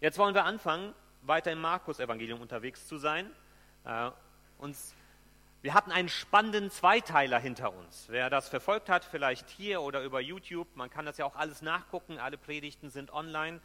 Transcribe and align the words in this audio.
Jetzt 0.00 0.16
wollen 0.16 0.32
wir 0.32 0.44
anfangen, 0.44 0.94
weiter 1.22 1.50
im 1.50 1.60
Markus-Evangelium 1.60 2.40
unterwegs 2.40 2.86
zu 2.86 2.98
sein. 2.98 3.28
Äh, 3.84 4.12
uns, 4.58 4.94
wir 5.60 5.74
hatten 5.74 5.90
einen 5.90 6.08
spannenden 6.08 6.70
Zweiteiler 6.70 7.40
hinter 7.40 7.74
uns. 7.74 8.06
Wer 8.08 8.30
das 8.30 8.48
verfolgt 8.48 8.88
hat, 8.88 9.04
vielleicht 9.04 9.50
hier 9.50 9.82
oder 9.82 10.04
über 10.04 10.20
YouTube, 10.20 10.68
man 10.76 10.88
kann 10.88 11.04
das 11.04 11.18
ja 11.18 11.24
auch 11.24 11.34
alles 11.34 11.62
nachgucken, 11.62 12.18
alle 12.18 12.38
Predigten 12.38 12.90
sind 12.90 13.12
online. 13.12 13.60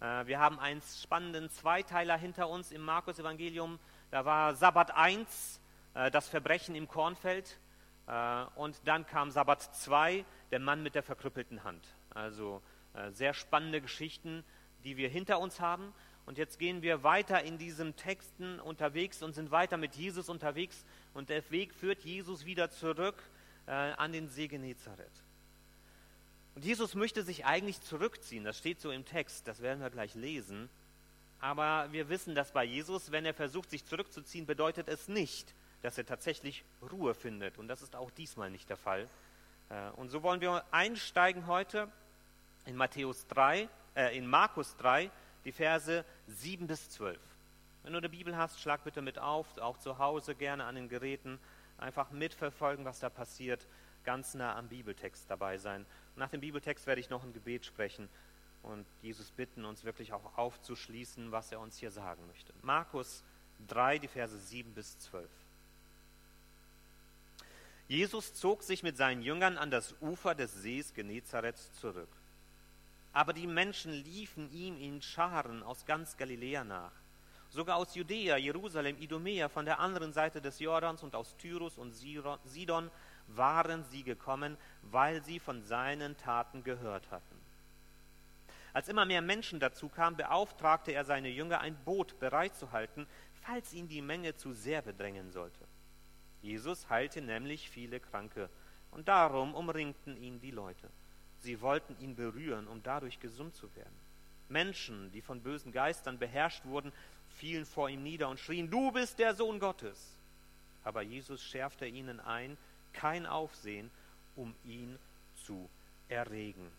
Äh, 0.00 0.26
wir 0.26 0.40
haben 0.40 0.58
einen 0.58 0.82
spannenden 0.82 1.50
Zweiteiler 1.50 2.16
hinter 2.16 2.48
uns 2.48 2.72
im 2.72 2.84
Markus-Evangelium. 2.84 3.78
Da 4.10 4.24
war 4.24 4.56
Sabbat 4.56 4.90
1, 4.90 5.60
äh, 5.94 6.10
das 6.10 6.28
Verbrechen 6.28 6.74
im 6.74 6.88
Kornfeld. 6.88 7.60
Äh, 8.08 8.44
und 8.56 8.88
dann 8.88 9.06
kam 9.06 9.30
Sabbat 9.30 9.62
2, 9.62 10.24
der 10.50 10.58
Mann 10.58 10.82
mit 10.82 10.96
der 10.96 11.04
verkrüppelten 11.04 11.62
Hand. 11.62 11.86
Also 12.10 12.60
äh, 12.94 13.12
sehr 13.12 13.34
spannende 13.34 13.80
Geschichten, 13.80 14.42
die 14.86 14.96
wir 14.96 15.08
hinter 15.08 15.40
uns 15.40 15.60
haben. 15.60 15.92
Und 16.26 16.38
jetzt 16.38 16.58
gehen 16.58 16.80
wir 16.80 17.02
weiter 17.02 17.42
in 17.42 17.58
diesen 17.58 17.96
Texten 17.96 18.60
unterwegs 18.60 19.22
und 19.22 19.34
sind 19.34 19.50
weiter 19.50 19.76
mit 19.76 19.96
Jesus 19.96 20.28
unterwegs. 20.28 20.84
Und 21.12 21.28
der 21.28 21.48
Weg 21.50 21.74
führt 21.74 22.00
Jesus 22.00 22.46
wieder 22.46 22.70
zurück 22.70 23.16
äh, 23.66 23.72
an 23.72 24.12
den 24.12 24.28
See 24.28 24.46
Genezareth. 24.46 25.24
Und 26.54 26.64
Jesus 26.64 26.94
möchte 26.94 27.22
sich 27.22 27.44
eigentlich 27.44 27.80
zurückziehen. 27.82 28.44
Das 28.44 28.56
steht 28.56 28.80
so 28.80 28.90
im 28.90 29.04
Text. 29.04 29.46
Das 29.46 29.60
werden 29.60 29.80
wir 29.80 29.90
gleich 29.90 30.14
lesen. 30.14 30.70
Aber 31.40 31.92
wir 31.92 32.08
wissen, 32.08 32.34
dass 32.34 32.52
bei 32.52 32.64
Jesus, 32.64 33.10
wenn 33.10 33.26
er 33.26 33.34
versucht, 33.34 33.70
sich 33.70 33.84
zurückzuziehen, 33.84 34.46
bedeutet 34.46 34.88
es 34.88 35.08
nicht, 35.08 35.52
dass 35.82 35.98
er 35.98 36.06
tatsächlich 36.06 36.64
Ruhe 36.92 37.14
findet. 37.14 37.58
Und 37.58 37.68
das 37.68 37.82
ist 37.82 37.94
auch 37.94 38.10
diesmal 38.12 38.50
nicht 38.50 38.70
der 38.70 38.76
Fall. 38.78 39.08
Äh, 39.68 39.90
und 39.96 40.10
so 40.10 40.22
wollen 40.22 40.40
wir 40.40 40.64
einsteigen 40.70 41.46
heute 41.48 41.90
in 42.66 42.76
Matthäus 42.76 43.26
3, 43.28 43.68
äh, 43.96 44.16
in 44.16 44.26
Markus 44.26 44.76
3, 44.76 45.10
die 45.44 45.52
Verse 45.52 46.04
7 46.28 46.66
bis 46.66 46.90
12. 46.90 47.18
Wenn 47.82 47.92
du 47.92 47.98
eine 47.98 48.08
Bibel 48.08 48.36
hast, 48.36 48.60
schlag 48.60 48.84
bitte 48.84 49.02
mit 49.02 49.18
auf, 49.18 49.58
auch 49.58 49.78
zu 49.78 49.98
Hause 49.98 50.34
gerne 50.34 50.64
an 50.64 50.74
den 50.74 50.88
Geräten. 50.88 51.38
Einfach 51.78 52.10
mitverfolgen, 52.10 52.84
was 52.84 53.00
da 53.00 53.08
passiert, 53.08 53.66
ganz 54.04 54.34
nah 54.34 54.56
am 54.56 54.68
Bibeltext 54.68 55.30
dabei 55.30 55.58
sein. 55.58 55.86
Nach 56.16 56.30
dem 56.30 56.40
Bibeltext 56.40 56.86
werde 56.86 57.00
ich 57.00 57.10
noch 57.10 57.22
ein 57.22 57.32
Gebet 57.32 57.64
sprechen 57.64 58.08
und 58.62 58.86
Jesus 59.02 59.30
bitten, 59.30 59.64
uns 59.64 59.84
wirklich 59.84 60.12
auch 60.12 60.36
aufzuschließen, 60.36 61.30
was 61.30 61.52
er 61.52 61.60
uns 61.60 61.78
hier 61.78 61.90
sagen 61.90 62.26
möchte. 62.26 62.52
Markus 62.62 63.22
3, 63.68 63.98
die 63.98 64.08
Verse 64.08 64.36
7 64.36 64.74
bis 64.74 64.98
12. 64.98 65.28
Jesus 67.88 68.34
zog 68.34 68.64
sich 68.64 68.82
mit 68.82 68.96
seinen 68.96 69.22
Jüngern 69.22 69.56
an 69.58 69.70
das 69.70 69.94
Ufer 70.00 70.34
des 70.34 70.54
Sees 70.54 70.92
Genezareth 70.92 71.58
zurück. 71.80 72.08
Aber 73.16 73.32
die 73.32 73.46
Menschen 73.46 73.92
liefen 73.92 74.52
ihm 74.52 74.76
in 74.76 75.00
Scharen 75.00 75.62
aus 75.62 75.86
ganz 75.86 76.18
Galiläa 76.18 76.64
nach. 76.64 76.92
Sogar 77.48 77.78
aus 77.78 77.94
Judäa, 77.94 78.36
Jerusalem, 78.36 78.98
Idumea, 78.98 79.48
von 79.48 79.64
der 79.64 79.80
anderen 79.80 80.12
Seite 80.12 80.42
des 80.42 80.58
Jordans 80.58 81.02
und 81.02 81.14
aus 81.14 81.34
Tyrus 81.38 81.78
und 81.78 81.94
Sidon 81.94 82.90
waren 83.28 83.84
sie 83.84 84.02
gekommen, 84.02 84.58
weil 84.82 85.24
sie 85.24 85.38
von 85.38 85.62
seinen 85.62 86.18
Taten 86.18 86.62
gehört 86.62 87.10
hatten. 87.10 87.40
Als 88.74 88.88
immer 88.88 89.06
mehr 89.06 89.22
Menschen 89.22 89.60
dazu 89.60 89.88
kamen, 89.88 90.18
beauftragte 90.18 90.92
er 90.92 91.06
seine 91.06 91.30
Jünger, 91.30 91.60
ein 91.60 91.74
Boot 91.86 92.18
bereitzuhalten, 92.18 93.06
falls 93.40 93.72
ihn 93.72 93.88
die 93.88 94.02
Menge 94.02 94.36
zu 94.36 94.52
sehr 94.52 94.82
bedrängen 94.82 95.32
sollte. 95.32 95.64
Jesus 96.42 96.90
heilte 96.90 97.22
nämlich 97.22 97.70
viele 97.70 97.98
Kranke, 97.98 98.50
und 98.90 99.08
darum 99.08 99.54
umringten 99.54 100.18
ihn 100.18 100.38
die 100.38 100.50
Leute. 100.50 100.90
Sie 101.46 101.60
wollten 101.60 101.96
ihn 102.00 102.14
berühren, 102.14 102.66
um 102.66 102.82
dadurch 102.82 103.20
gesund 103.20 103.54
zu 103.54 103.74
werden. 103.76 103.94
Menschen, 104.48 105.10
die 105.12 105.22
von 105.22 105.40
bösen 105.40 105.72
Geistern 105.72 106.18
beherrscht 106.18 106.64
wurden, 106.64 106.92
fielen 107.38 107.64
vor 107.64 107.88
ihm 107.88 108.02
nieder 108.02 108.28
und 108.28 108.38
schrien, 108.38 108.70
du 108.70 108.92
bist 108.92 109.18
der 109.18 109.34
Sohn 109.34 109.58
Gottes. 109.58 110.16
Aber 110.84 111.02
Jesus 111.02 111.42
schärfte 111.42 111.86
ihnen 111.86 112.20
ein, 112.20 112.56
kein 112.92 113.26
Aufsehen, 113.26 113.90
um 114.34 114.54
ihn 114.64 114.98
zu 115.44 115.68
erregen. 116.08 116.70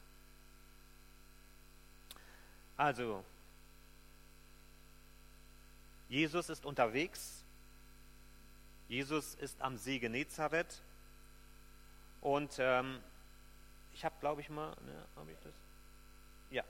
Also, 2.77 3.23
Jesus 6.09 6.49
ist 6.49 6.65
unterwegs 6.65 7.43
Jesus 8.87 9.35
ist 9.35 9.61
am 9.61 9.75
See 9.75 9.99
Genezareth 9.99 10.81
und 12.21 12.55
ähm, 12.57 12.99
ich 13.97 14.05
habe, 14.05 14.15
glaube 14.19 14.41
ich 14.41 14.49
mal, 14.51 14.69
ne, 14.85 15.05
habe 15.15 15.31
ich 15.31 15.39
das? 15.39 15.53
Ja, 16.51 16.63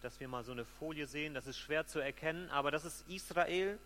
dass 0.00 0.18
wir 0.20 0.26
mal 0.26 0.42
so 0.42 0.52
eine 0.52 0.64
Folie 0.64 1.06
sehen. 1.06 1.34
Das 1.34 1.46
ist 1.46 1.58
schwer 1.58 1.86
zu 1.86 1.98
erkennen, 1.98 2.48
aber 2.48 2.70
das 2.70 2.86
ist 2.86 3.06
Israel 3.10 3.78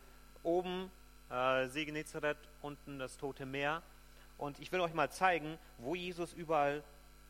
oben 0.44 0.88
äh, 1.28 1.66
See 1.66 1.84
Genezareth, 1.84 2.38
unten 2.62 3.00
das 3.00 3.16
Tote 3.16 3.44
Meer. 3.44 3.82
Und 4.38 4.60
ich 4.60 4.70
will 4.70 4.80
euch 4.80 4.94
mal 4.94 5.10
zeigen, 5.10 5.58
wo 5.78 5.96
Jesus 5.96 6.32
überall 6.32 6.84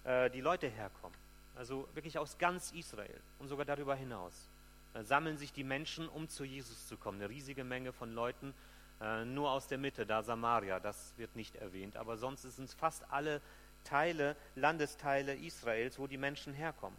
äh, 0.04 0.28
die 0.28 0.42
Leute 0.42 0.68
herkommen. 0.68 1.16
Also 1.54 1.88
wirklich 1.94 2.18
aus 2.18 2.36
ganz 2.36 2.72
Israel 2.72 3.18
und 3.38 3.48
sogar 3.48 3.64
darüber 3.64 3.94
hinaus. 3.94 4.50
Da 4.92 5.04
sammeln 5.04 5.38
sich 5.38 5.54
die 5.54 5.64
Menschen, 5.64 6.06
um 6.06 6.28
zu 6.28 6.44
Jesus 6.44 6.86
zu 6.86 6.98
kommen. 6.98 7.18
Eine 7.18 7.30
riesige 7.30 7.64
Menge 7.64 7.94
von 7.94 8.12
Leuten. 8.12 8.52
Äh, 9.00 9.24
nur 9.24 9.50
aus 9.50 9.68
der 9.68 9.78
Mitte, 9.78 10.04
da 10.04 10.22
Samaria, 10.22 10.80
das 10.80 11.14
wird 11.16 11.34
nicht 11.34 11.56
erwähnt. 11.56 11.96
Aber 11.96 12.18
sonst 12.18 12.42
sind 12.42 12.66
es 12.66 12.74
fast 12.74 13.10
alle 13.10 13.40
Teile, 13.86 14.36
Landesteile 14.54 15.34
Israels, 15.34 15.98
wo 15.98 16.06
die 16.06 16.18
Menschen 16.18 16.52
herkommen. 16.52 16.98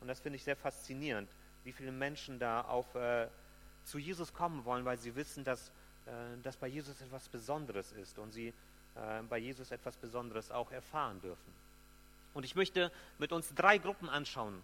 Und 0.00 0.08
das 0.08 0.20
finde 0.20 0.36
ich 0.36 0.44
sehr 0.44 0.56
faszinierend, 0.56 1.28
wie 1.64 1.72
viele 1.72 1.92
Menschen 1.92 2.38
da 2.38 2.62
auf, 2.62 2.94
äh, 2.94 3.28
zu 3.84 3.98
Jesus 3.98 4.32
kommen 4.32 4.64
wollen, 4.64 4.84
weil 4.84 4.98
sie 4.98 5.14
wissen, 5.14 5.44
dass, 5.44 5.68
äh, 6.06 6.10
dass 6.42 6.56
bei 6.56 6.68
Jesus 6.68 7.00
etwas 7.00 7.28
Besonderes 7.28 7.92
ist 7.92 8.18
und 8.18 8.32
sie 8.32 8.48
äh, 8.94 9.22
bei 9.28 9.38
Jesus 9.38 9.70
etwas 9.70 9.96
Besonderes 9.96 10.50
auch 10.50 10.70
erfahren 10.70 11.20
dürfen. 11.20 11.52
Und 12.34 12.44
ich 12.44 12.54
möchte 12.54 12.92
mit 13.18 13.32
uns 13.32 13.52
drei 13.54 13.78
Gruppen 13.78 14.08
anschauen, 14.08 14.62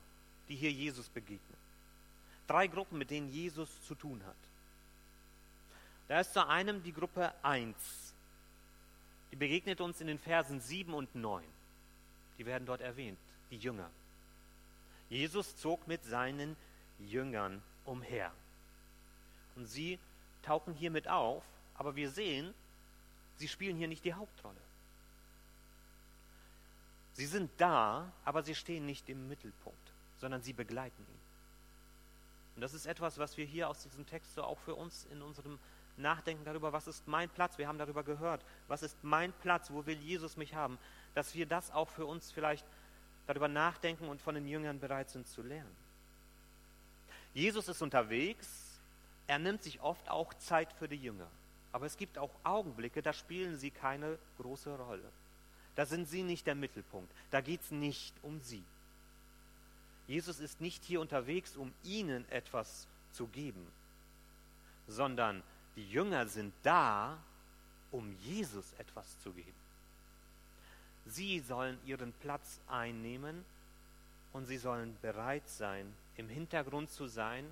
die 0.48 0.56
hier 0.56 0.70
Jesus 0.70 1.08
begegnen. 1.08 1.58
Drei 2.46 2.66
Gruppen, 2.66 2.98
mit 2.98 3.10
denen 3.10 3.28
Jesus 3.28 3.68
zu 3.86 3.94
tun 3.94 4.22
hat. 4.24 4.36
Da 6.08 6.20
ist 6.20 6.34
zu 6.34 6.46
einem 6.46 6.82
die 6.82 6.92
Gruppe 6.92 7.32
1. 7.42 7.74
Die 9.32 9.36
begegnet 9.36 9.80
uns 9.80 10.00
in 10.00 10.06
den 10.06 10.18
Versen 10.18 10.60
7 10.60 10.92
und 10.92 11.14
9. 11.14 11.42
Die 12.38 12.46
werden 12.46 12.66
dort 12.66 12.80
erwähnt, 12.80 13.18
die 13.50 13.58
Jünger. 13.58 13.90
Jesus 15.08 15.56
zog 15.56 15.86
mit 15.86 16.04
seinen 16.04 16.56
Jüngern 16.98 17.62
umher. 17.84 18.32
Und 19.56 19.66
sie 19.66 19.98
tauchen 20.42 20.74
hier 20.74 20.90
mit 20.90 21.08
auf, 21.08 21.44
aber 21.74 21.96
wir 21.96 22.10
sehen, 22.10 22.54
sie 23.36 23.48
spielen 23.48 23.76
hier 23.76 23.88
nicht 23.88 24.04
die 24.04 24.14
Hauptrolle. 24.14 24.60
Sie 27.12 27.26
sind 27.26 27.50
da, 27.58 28.10
aber 28.24 28.42
sie 28.42 28.54
stehen 28.54 28.86
nicht 28.86 29.08
im 29.08 29.28
Mittelpunkt, 29.28 29.92
sondern 30.18 30.42
sie 30.42 30.52
begleiten 30.52 31.00
ihn. 31.00 31.20
Und 32.56 32.62
das 32.62 32.74
ist 32.74 32.86
etwas, 32.86 33.18
was 33.18 33.36
wir 33.36 33.44
hier 33.44 33.68
aus 33.68 33.82
diesem 33.82 34.06
Text 34.06 34.34
so 34.34 34.42
auch 34.42 34.58
für 34.60 34.74
uns 34.74 35.06
in 35.12 35.22
unserem 35.22 35.58
nachdenken 35.96 36.44
darüber, 36.44 36.72
was 36.72 36.88
ist 36.88 37.06
mein 37.06 37.28
Platz, 37.28 37.56
wir 37.58 37.68
haben 37.68 37.78
darüber 37.78 38.02
gehört, 38.02 38.44
was 38.66 38.82
ist 38.82 38.96
mein 39.02 39.32
Platz, 39.32 39.70
wo 39.70 39.86
will 39.86 39.98
Jesus 39.98 40.36
mich 40.36 40.54
haben, 40.54 40.78
dass 41.14 41.34
wir 41.34 41.46
das 41.46 41.70
auch 41.70 41.88
für 41.88 42.06
uns 42.06 42.32
vielleicht 42.32 42.66
darüber 43.26 43.48
nachdenken 43.48 44.08
und 44.08 44.20
von 44.20 44.34
den 44.34 44.46
Jüngern 44.46 44.80
bereit 44.80 45.10
sind 45.10 45.26
zu 45.26 45.42
lernen. 45.42 45.76
Jesus 47.32 47.68
ist 47.68 47.82
unterwegs, 47.82 48.80
er 49.26 49.38
nimmt 49.38 49.62
sich 49.62 49.80
oft 49.80 50.08
auch 50.08 50.34
Zeit 50.34 50.72
für 50.72 50.88
die 50.88 50.96
Jünger, 50.96 51.28
aber 51.72 51.86
es 51.86 51.96
gibt 51.96 52.18
auch 52.18 52.30
Augenblicke, 52.44 53.02
da 53.02 53.12
spielen 53.12 53.58
sie 53.58 53.70
keine 53.70 54.18
große 54.38 54.76
Rolle. 54.76 55.10
Da 55.74 55.86
sind 55.86 56.08
sie 56.08 56.22
nicht 56.22 56.46
der 56.46 56.54
Mittelpunkt, 56.54 57.12
da 57.30 57.40
geht 57.40 57.62
es 57.62 57.70
nicht 57.70 58.14
um 58.22 58.40
sie. 58.40 58.62
Jesus 60.06 60.38
ist 60.38 60.60
nicht 60.60 60.84
hier 60.84 61.00
unterwegs, 61.00 61.56
um 61.56 61.72
ihnen 61.82 62.28
etwas 62.30 62.86
zu 63.12 63.26
geben, 63.26 63.66
sondern 64.86 65.42
die 65.76 65.90
Jünger 65.90 66.26
sind 66.26 66.52
da, 66.62 67.18
um 67.90 68.14
Jesus 68.20 68.74
etwas 68.74 69.18
zu 69.20 69.32
geben. 69.32 69.63
Sie 71.06 71.40
sollen 71.40 71.78
ihren 71.84 72.12
Platz 72.12 72.60
einnehmen 72.66 73.44
und 74.32 74.46
sie 74.46 74.56
sollen 74.56 74.96
bereit 75.02 75.48
sein, 75.48 75.92
im 76.16 76.28
Hintergrund 76.28 76.90
zu 76.90 77.06
sein, 77.06 77.44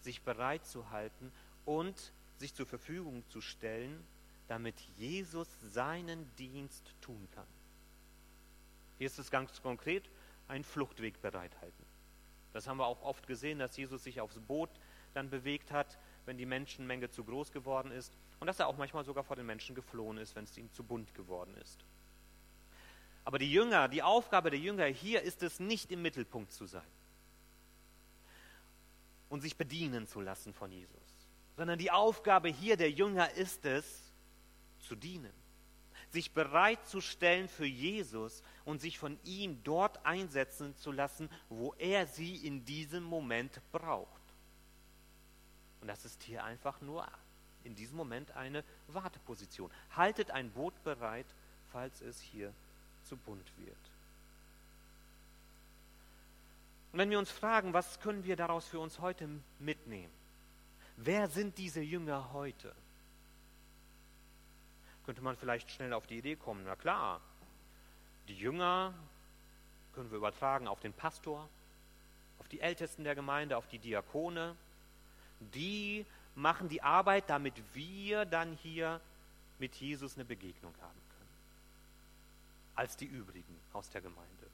sich 0.00 0.22
bereit 0.22 0.66
zu 0.66 0.90
halten 0.90 1.32
und 1.64 2.12
sich 2.38 2.54
zur 2.54 2.66
Verfügung 2.66 3.24
zu 3.28 3.40
stellen, 3.40 4.04
damit 4.46 4.80
Jesus 4.96 5.48
seinen 5.60 6.30
Dienst 6.36 6.94
tun 7.00 7.28
kann. 7.34 7.46
Hier 8.98 9.06
ist 9.06 9.18
es 9.18 9.30
ganz 9.30 9.62
konkret, 9.62 10.08
einen 10.48 10.64
Fluchtweg 10.64 11.20
bereithalten. 11.20 11.84
Das 12.52 12.66
haben 12.66 12.78
wir 12.78 12.86
auch 12.86 13.02
oft 13.02 13.26
gesehen, 13.26 13.58
dass 13.58 13.76
Jesus 13.76 14.04
sich 14.04 14.20
aufs 14.20 14.38
Boot 14.40 14.70
dann 15.14 15.30
bewegt 15.30 15.70
hat, 15.70 15.98
wenn 16.26 16.38
die 16.38 16.46
Menschenmenge 16.46 17.10
zu 17.10 17.24
groß 17.24 17.52
geworden 17.52 17.90
ist 17.90 18.12
und 18.40 18.46
dass 18.46 18.58
er 18.58 18.66
auch 18.66 18.76
manchmal 18.76 19.04
sogar 19.04 19.24
vor 19.24 19.36
den 19.36 19.46
Menschen 19.46 19.74
geflohen 19.74 20.18
ist, 20.18 20.34
wenn 20.34 20.44
es 20.44 20.56
ihm 20.56 20.72
zu 20.72 20.82
bunt 20.82 21.14
geworden 21.14 21.54
ist. 21.56 21.84
Aber 23.24 23.38
die 23.38 23.52
Jünger, 23.52 23.88
die 23.88 24.02
Aufgabe 24.02 24.50
der 24.50 24.58
Jünger 24.58 24.86
hier 24.86 25.22
ist 25.22 25.42
es 25.42 25.60
nicht 25.60 25.90
im 25.90 26.02
Mittelpunkt 26.02 26.52
zu 26.52 26.66
sein. 26.66 26.90
und 29.28 29.40
sich 29.40 29.56
bedienen 29.56 30.06
zu 30.06 30.20
lassen 30.20 30.54
von 30.54 30.72
Jesus, 30.72 31.28
sondern 31.56 31.78
die 31.78 31.90
Aufgabe 31.90 32.48
hier 32.48 32.76
der 32.76 32.90
Jünger 32.90 33.30
ist 33.32 33.64
es, 33.64 34.04
zu 34.80 34.94
dienen, 34.94 35.32
sich 36.10 36.32
bereitzustellen 36.32 37.48
für 37.48 37.66
Jesus 37.66 38.42
und 38.64 38.80
sich 38.80 38.98
von 38.98 39.18
ihm 39.24 39.62
dort 39.64 40.04
einsetzen 40.06 40.74
zu 40.76 40.92
lassen, 40.92 41.28
wo 41.48 41.74
er 41.74 42.06
sie 42.06 42.36
in 42.36 42.64
diesem 42.64 43.02
Moment 43.02 43.60
braucht. 43.72 44.22
Und 45.80 45.88
das 45.88 46.04
ist 46.04 46.22
hier 46.22 46.44
einfach 46.44 46.80
nur 46.80 47.06
in 47.64 47.74
diesem 47.74 47.96
Moment 47.96 48.30
eine 48.32 48.64
Warteposition. 48.86 49.70
Haltet 49.90 50.30
ein 50.30 50.50
Boot 50.52 50.82
bereit, 50.84 51.26
falls 51.70 52.00
es 52.00 52.20
hier 52.20 52.54
zu 53.08 53.16
bunt 53.16 53.50
wird. 53.56 53.76
Und 56.92 56.98
wenn 56.98 57.10
wir 57.10 57.18
uns 57.18 57.30
fragen, 57.30 57.72
was 57.72 58.00
können 58.00 58.24
wir 58.24 58.36
daraus 58.36 58.66
für 58.66 58.80
uns 58.80 59.00
heute 59.00 59.28
mitnehmen? 59.58 60.12
Wer 60.96 61.28
sind 61.28 61.58
diese 61.58 61.80
Jünger 61.80 62.32
heute? 62.32 62.74
Könnte 65.06 65.22
man 65.22 65.36
vielleicht 65.36 65.70
schnell 65.70 65.92
auf 65.92 66.06
die 66.06 66.18
Idee 66.18 66.36
kommen, 66.36 66.64
na 66.64 66.76
klar, 66.76 67.20
die 68.26 68.36
Jünger 68.36 68.92
können 69.94 70.10
wir 70.10 70.18
übertragen 70.18 70.68
auf 70.68 70.80
den 70.80 70.92
Pastor, 70.92 71.48
auf 72.38 72.48
die 72.48 72.60
Ältesten 72.60 73.04
der 73.04 73.14
Gemeinde, 73.14 73.56
auf 73.56 73.66
die 73.68 73.78
Diakone. 73.78 74.54
Die 75.40 76.04
machen 76.34 76.68
die 76.68 76.82
Arbeit, 76.82 77.30
damit 77.30 77.54
wir 77.74 78.24
dann 78.26 78.52
hier 78.62 79.00
mit 79.58 79.74
Jesus 79.76 80.14
eine 80.16 80.24
Begegnung 80.24 80.74
haben. 80.80 81.07
Als 82.78 82.96
die 82.96 83.06
übrigen 83.06 83.60
aus 83.72 83.90
der 83.90 84.00
Gemeinde. 84.00 84.46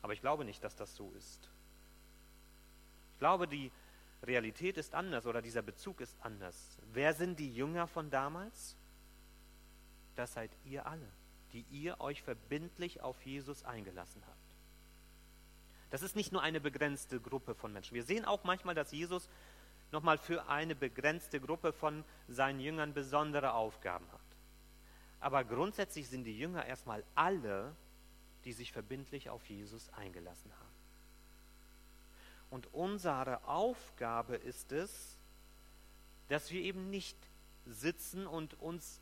Aber 0.00 0.14
ich 0.14 0.22
glaube 0.22 0.46
nicht, 0.46 0.64
dass 0.64 0.74
das 0.74 0.96
so 0.96 1.12
ist. 1.18 1.50
Ich 3.12 3.18
glaube, 3.18 3.46
die 3.46 3.70
Realität 4.22 4.78
ist 4.78 4.94
anders 4.94 5.26
oder 5.26 5.42
dieser 5.42 5.60
Bezug 5.60 6.00
ist 6.00 6.16
anders. 6.22 6.78
Wer 6.94 7.12
sind 7.12 7.38
die 7.38 7.54
Jünger 7.54 7.86
von 7.88 8.08
damals? 8.08 8.74
Das 10.16 10.32
seid 10.32 10.50
ihr 10.64 10.86
alle, 10.86 11.06
die 11.52 11.66
ihr 11.70 12.00
euch 12.00 12.22
verbindlich 12.22 13.02
auf 13.02 13.20
Jesus 13.26 13.64
eingelassen 13.64 14.22
habt. 14.26 14.56
Das 15.90 16.00
ist 16.00 16.16
nicht 16.16 16.32
nur 16.32 16.40
eine 16.40 16.58
begrenzte 16.58 17.20
Gruppe 17.20 17.54
von 17.54 17.74
Menschen. 17.74 17.94
Wir 17.94 18.04
sehen 18.04 18.24
auch 18.24 18.44
manchmal, 18.44 18.74
dass 18.74 18.92
Jesus 18.92 19.28
nochmal 19.90 20.16
für 20.16 20.48
eine 20.48 20.74
begrenzte 20.74 21.38
Gruppe 21.38 21.74
von 21.74 22.02
seinen 22.28 22.60
Jüngern 22.60 22.94
besondere 22.94 23.52
Aufgaben 23.52 24.10
hat. 24.10 24.21
Aber 25.22 25.44
grundsätzlich 25.44 26.08
sind 26.08 26.24
die 26.24 26.38
Jünger 26.38 26.66
erstmal 26.66 27.02
alle 27.14 27.74
die 28.44 28.52
sich 28.52 28.72
verbindlich 28.72 29.30
auf 29.30 29.44
Jesus 29.48 29.88
eingelassen 29.90 30.52
haben. 30.52 30.72
Und 32.50 32.72
unsere 32.74 33.44
Aufgabe 33.44 34.36
ist 34.36 34.72
es, 34.72 35.16
dass 36.28 36.50
wir 36.50 36.60
eben 36.60 36.90
nicht 36.90 37.16
sitzen 37.66 38.26
und 38.26 38.60
uns 38.60 39.00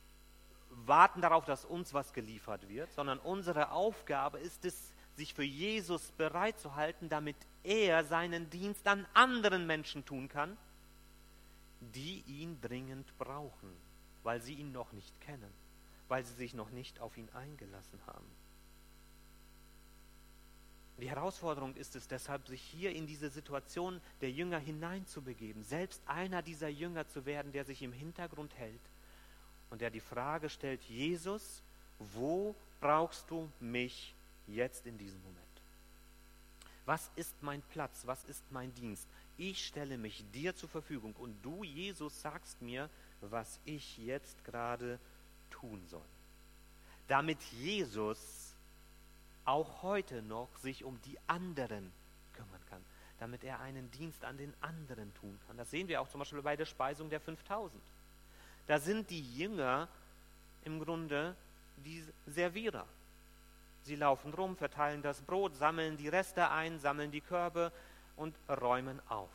warten 0.71 1.21
darauf, 1.21 1.45
dass 1.45 1.65
uns 1.65 1.93
was 1.95 2.13
geliefert 2.13 2.69
wird, 2.69 2.93
sondern 2.93 3.19
unsere 3.19 3.73
Aufgabe 3.73 4.39
ist 4.39 4.65
es, 4.65 4.93
sich 5.17 5.35
für 5.35 5.43
Jesus 5.43 6.13
bereit 6.13 6.59
zu 6.61 6.77
halten, 6.77 7.09
damit 7.09 7.37
er 7.65 8.05
seinen 8.05 8.49
Dienst 8.51 8.87
an 8.87 9.07
anderen 9.13 9.67
Menschen 9.67 10.05
tun 10.05 10.29
kann, 10.29 10.57
die 11.81 12.23
ihn 12.27 12.61
dringend 12.61 13.19
brauchen, 13.19 13.75
weil 14.23 14.41
sie 14.41 14.55
ihn 14.55 14.71
noch 14.71 14.93
nicht 14.93 15.21
kennen, 15.21 15.53
weil 16.11 16.25
sie 16.25 16.35
sich 16.35 16.55
noch 16.55 16.71
nicht 16.71 16.99
auf 17.01 17.17
ihn 17.17 17.29
eingelassen 17.31 18.01
haben. 18.07 18.27
Die 20.99 21.09
Herausforderung 21.09 21.75
ist 21.77 21.97
es 21.97 22.09
deshalb, 22.09 22.47
sich 22.49 22.61
hier 22.61 22.93
in 22.93 23.07
diese 23.07 23.31
Situation 23.31 24.01
der 24.21 24.31
Jünger 24.31 24.59
hineinzubegeben, 24.59 25.63
selbst 25.63 26.03
einer 26.07 26.43
dieser 26.43 26.69
Jünger 26.69 27.09
zu 27.09 27.25
werden, 27.25 27.53
der 27.53 27.65
sich 27.65 27.81
im 27.81 27.93
Hintergrund 27.93 28.55
hält 28.57 28.81
und 29.71 29.81
der 29.81 29.91
die 29.91 30.01
Frage 30.01 30.51
stellt, 30.51 30.83
Jesus, 30.83 31.63
wo 31.99 32.55
brauchst 32.81 33.31
du 33.31 33.49
mich 33.61 34.13
jetzt 34.49 34.87
in 34.87 34.99
diesem 34.99 35.23
Moment? 35.23 35.39
Was 36.87 37.09
ist 37.15 37.41
mein 37.41 37.63
Platz? 37.71 38.03
Was 38.05 38.25
ist 38.25 38.43
mein 38.51 38.75
Dienst? 38.75 39.07
Ich 39.39 39.65
stelle 39.65 39.97
mich 39.97 40.25
dir 40.35 40.57
zur 40.57 40.69
Verfügung 40.69 41.15
und 41.17 41.41
du, 41.43 41.63
Jesus, 41.63 42.21
sagst 42.21 42.61
mir, 42.61 42.91
was 43.21 43.61
ich 43.65 43.97
jetzt 43.99 44.45
gerade 44.45 44.99
tun 45.61 45.83
soll. 45.87 46.01
Damit 47.09 47.41
Jesus 47.61 48.55
auch 49.45 49.83
heute 49.83 50.23
noch 50.23 50.49
sich 50.59 50.85
um 50.85 51.01
die 51.03 51.19
anderen 51.27 51.93
kümmern 52.35 52.61
kann, 52.69 52.83
damit 53.19 53.43
er 53.45 53.61
einen 53.61 53.91
Dienst 53.93 54.25
an 54.25 54.37
den 54.37 54.55
anderen 54.61 55.13
tun 55.15 55.39
kann. 55.47 55.57
Das 55.57 55.71
sehen 55.71 55.89
wir 55.89 56.01
auch 56.01 56.09
zum 56.09 56.21
Beispiel 56.21 56.43
bei 56.43 56.57
der 56.57 56.67
Speisung 56.67 57.11
der 57.11 57.21
5000. 57.21 57.83
Da 58.67 58.79
sind 58.79 59.11
die 59.11 59.37
Jünger 59.37 59.89
im 60.65 60.79
Grunde 60.79 61.35
die 61.85 62.05
Servierer. 62.27 62.87
Sie 63.83 63.97
laufen 63.97 64.33
rum, 64.35 64.57
verteilen 64.57 65.03
das 65.03 65.23
Brot, 65.23 65.57
sammeln 65.57 65.97
die 65.97 66.09
Reste 66.09 66.51
ein, 66.51 66.79
sammeln 66.79 67.11
die 67.11 67.23
Körbe 67.23 67.73
und 68.17 68.35
räumen 68.49 69.01
auf, 69.09 69.31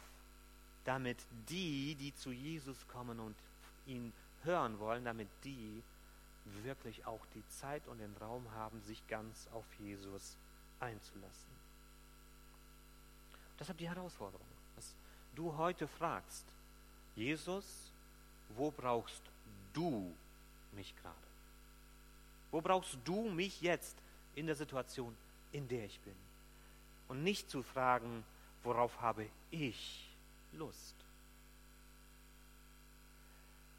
damit 0.86 1.18
die, 1.50 1.96
die 1.96 2.16
zu 2.16 2.32
Jesus 2.32 2.88
kommen 2.88 3.20
und 3.20 3.36
ihn 3.88 4.14
hören 4.44 4.80
wollen, 4.80 5.04
damit 5.04 5.28
die 5.44 5.82
wirklich 6.64 7.06
auch 7.06 7.22
die 7.34 7.48
Zeit 7.50 7.88
und 7.88 8.00
den 8.00 8.16
Raum 8.18 8.50
haben, 8.52 8.82
sich 8.84 9.06
ganz 9.08 9.48
auf 9.54 9.66
Jesus 9.80 10.38
einzulassen. 10.80 11.56
Deshalb 13.60 13.78
die 13.78 13.90
Herausforderung, 13.90 14.46
dass 14.76 14.94
du 15.36 15.56
heute 15.58 15.88
fragst, 15.88 16.46
Jesus, 17.16 17.92
wo 18.50 18.72
brauchst 18.72 19.22
du 19.74 20.14
mich 20.74 20.94
gerade? 21.02 21.16
Wo 22.52 22.62
brauchst 22.62 22.98
du 23.06 23.30
mich 23.30 23.62
jetzt 23.62 23.98
in 24.36 24.46
der 24.46 24.56
Situation, 24.56 25.16
in 25.52 25.68
der 25.68 25.86
ich 25.86 26.00
bin? 26.02 26.16
Und 27.08 27.24
nicht 27.24 27.50
zu 27.50 27.64
fragen, 27.64 28.24
worauf 28.64 29.00
habe 29.02 29.28
ich 29.52 30.10
Lust? 30.54 30.96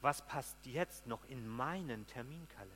Was 0.00 0.22
passt 0.22 0.56
jetzt 0.64 1.06
noch 1.06 1.25
in 1.28 1.46
meinen 1.46 2.06
Terminkalender? 2.06 2.75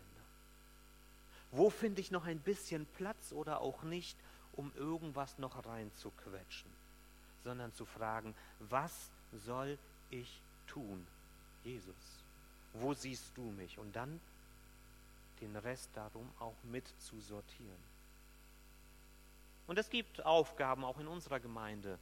Wo 1.52 1.70
finde 1.70 2.00
ich 2.00 2.11
noch 2.11 2.25
ein 2.25 2.40
bisschen 2.40 2.87
Platz 2.87 3.32
oder 3.32 3.61
auch 3.61 3.82
nicht, 3.82 4.17
um 4.52 4.72
irgendwas 4.75 5.38
noch 5.38 5.64
reinzuquetschen? 5.64 6.70
Sondern 7.44 7.72
zu 7.72 7.84
fragen, 7.84 8.34
was 8.61 9.11
soll 9.32 9.78
ich 10.11 10.40
tun, 10.67 11.06
Jesus? 11.64 12.25
Wo 12.75 12.95
siehst 12.95 13.37
du 13.37 13.42
mich? 13.42 13.78
Und 13.78 13.97
dann 13.97 14.21
den 15.40 15.56
Rest 15.56 15.90
darum 15.95 16.30
auch 16.38 16.56
mit 16.64 16.87
zu 17.00 17.21
sortieren. 17.21 17.90
Und 19.66 19.78
es 19.78 19.88
gibt 19.88 20.25
Aufgaben 20.25 20.85
auch 20.85 20.99
in 20.99 21.09
unserer 21.09 21.40
Gemeinde, 21.40 21.99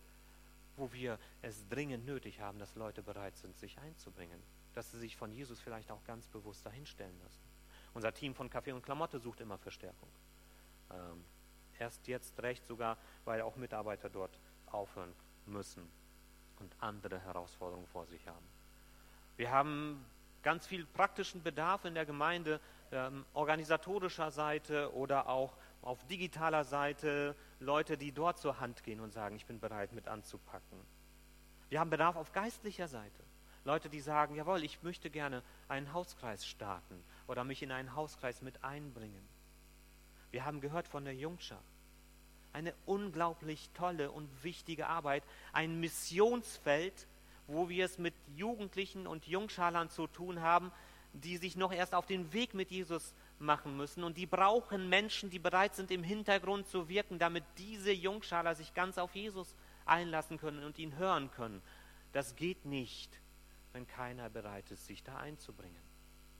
wo 0.76 0.92
wir 0.92 1.18
es 1.42 1.68
dringend 1.68 2.06
nötig 2.06 2.40
haben, 2.40 2.58
dass 2.58 2.74
Leute 2.74 3.02
bereit 3.02 3.36
sind, 3.36 3.56
sich 3.58 3.78
einzubringen 3.78 4.42
dass 4.74 4.90
sie 4.90 4.98
sich 4.98 5.16
von 5.16 5.32
Jesus 5.32 5.60
vielleicht 5.60 5.90
auch 5.90 6.04
ganz 6.04 6.28
bewusst 6.28 6.64
dahinstellen 6.64 7.18
lassen. 7.22 7.42
Unser 7.94 8.12
Team 8.12 8.34
von 8.34 8.50
Kaffee 8.50 8.72
und 8.72 8.82
Klamotte 8.82 9.18
sucht 9.18 9.40
immer 9.40 9.58
Verstärkung. 9.58 10.08
Ähm, 10.90 11.24
erst 11.78 12.06
jetzt 12.06 12.40
recht 12.42 12.66
sogar, 12.66 12.98
weil 13.24 13.40
auch 13.40 13.56
Mitarbeiter 13.56 14.08
dort 14.08 14.38
aufhören 14.66 15.12
müssen 15.46 15.88
und 16.60 16.74
andere 16.80 17.20
Herausforderungen 17.20 17.86
vor 17.86 18.06
sich 18.06 18.26
haben. 18.26 18.46
Wir 19.36 19.50
haben 19.50 20.04
ganz 20.42 20.66
viel 20.66 20.84
praktischen 20.86 21.42
Bedarf 21.42 21.84
in 21.84 21.94
der 21.94 22.06
Gemeinde, 22.06 22.60
ähm, 22.90 23.24
organisatorischer 23.34 24.30
Seite 24.30 24.92
oder 24.94 25.28
auch 25.28 25.56
auf 25.82 26.04
digitaler 26.06 26.64
Seite, 26.64 27.36
Leute, 27.60 27.96
die 27.96 28.12
dort 28.12 28.38
zur 28.38 28.60
Hand 28.60 28.82
gehen 28.82 29.00
und 29.00 29.12
sagen, 29.12 29.36
ich 29.36 29.46
bin 29.46 29.60
bereit 29.60 29.92
mit 29.92 30.08
anzupacken. 30.08 30.80
Wir 31.68 31.80
haben 31.80 31.90
Bedarf 31.90 32.16
auf 32.16 32.32
geistlicher 32.32 32.88
Seite. 32.88 33.27
Leute, 33.64 33.88
die 33.88 34.00
sagen, 34.00 34.34
jawohl, 34.34 34.64
ich 34.64 34.82
möchte 34.82 35.10
gerne 35.10 35.42
einen 35.68 35.92
Hauskreis 35.92 36.46
starten 36.46 37.02
oder 37.26 37.44
mich 37.44 37.62
in 37.62 37.72
einen 37.72 37.94
Hauskreis 37.94 38.42
mit 38.42 38.64
einbringen. 38.64 39.28
Wir 40.30 40.44
haben 40.44 40.60
gehört 40.60 40.88
von 40.88 41.04
der 41.04 41.14
Jungschar. 41.14 41.62
Eine 42.52 42.74
unglaublich 42.86 43.70
tolle 43.74 44.10
und 44.10 44.28
wichtige 44.42 44.86
Arbeit, 44.86 45.22
ein 45.52 45.80
Missionsfeld, 45.80 47.06
wo 47.46 47.68
wir 47.68 47.84
es 47.84 47.98
mit 47.98 48.14
Jugendlichen 48.36 49.06
und 49.06 49.26
Jungschalern 49.26 49.90
zu 49.90 50.06
tun 50.06 50.40
haben, 50.40 50.72
die 51.12 51.36
sich 51.36 51.56
noch 51.56 51.72
erst 51.72 51.94
auf 51.94 52.06
den 52.06 52.32
Weg 52.32 52.54
mit 52.54 52.70
Jesus 52.70 53.14
machen 53.38 53.76
müssen. 53.76 54.04
Und 54.04 54.16
die 54.16 54.26
brauchen 54.26 54.88
Menschen, 54.88 55.30
die 55.30 55.38
bereit 55.38 55.74
sind, 55.74 55.90
im 55.90 56.02
Hintergrund 56.02 56.66
zu 56.68 56.88
wirken, 56.88 57.18
damit 57.18 57.44
diese 57.56 57.92
Jungschaler 57.92 58.54
sich 58.54 58.74
ganz 58.74 58.98
auf 58.98 59.14
Jesus 59.14 59.54
einlassen 59.86 60.38
können 60.38 60.64
und 60.64 60.78
ihn 60.78 60.96
hören 60.96 61.30
können. 61.30 61.62
Das 62.12 62.36
geht 62.36 62.64
nicht, 62.64 63.20
wenn 63.78 63.86
keiner 63.86 64.28
bereit 64.28 64.72
ist, 64.72 64.86
sich 64.86 65.04
da 65.04 65.18
einzubringen. 65.18 65.80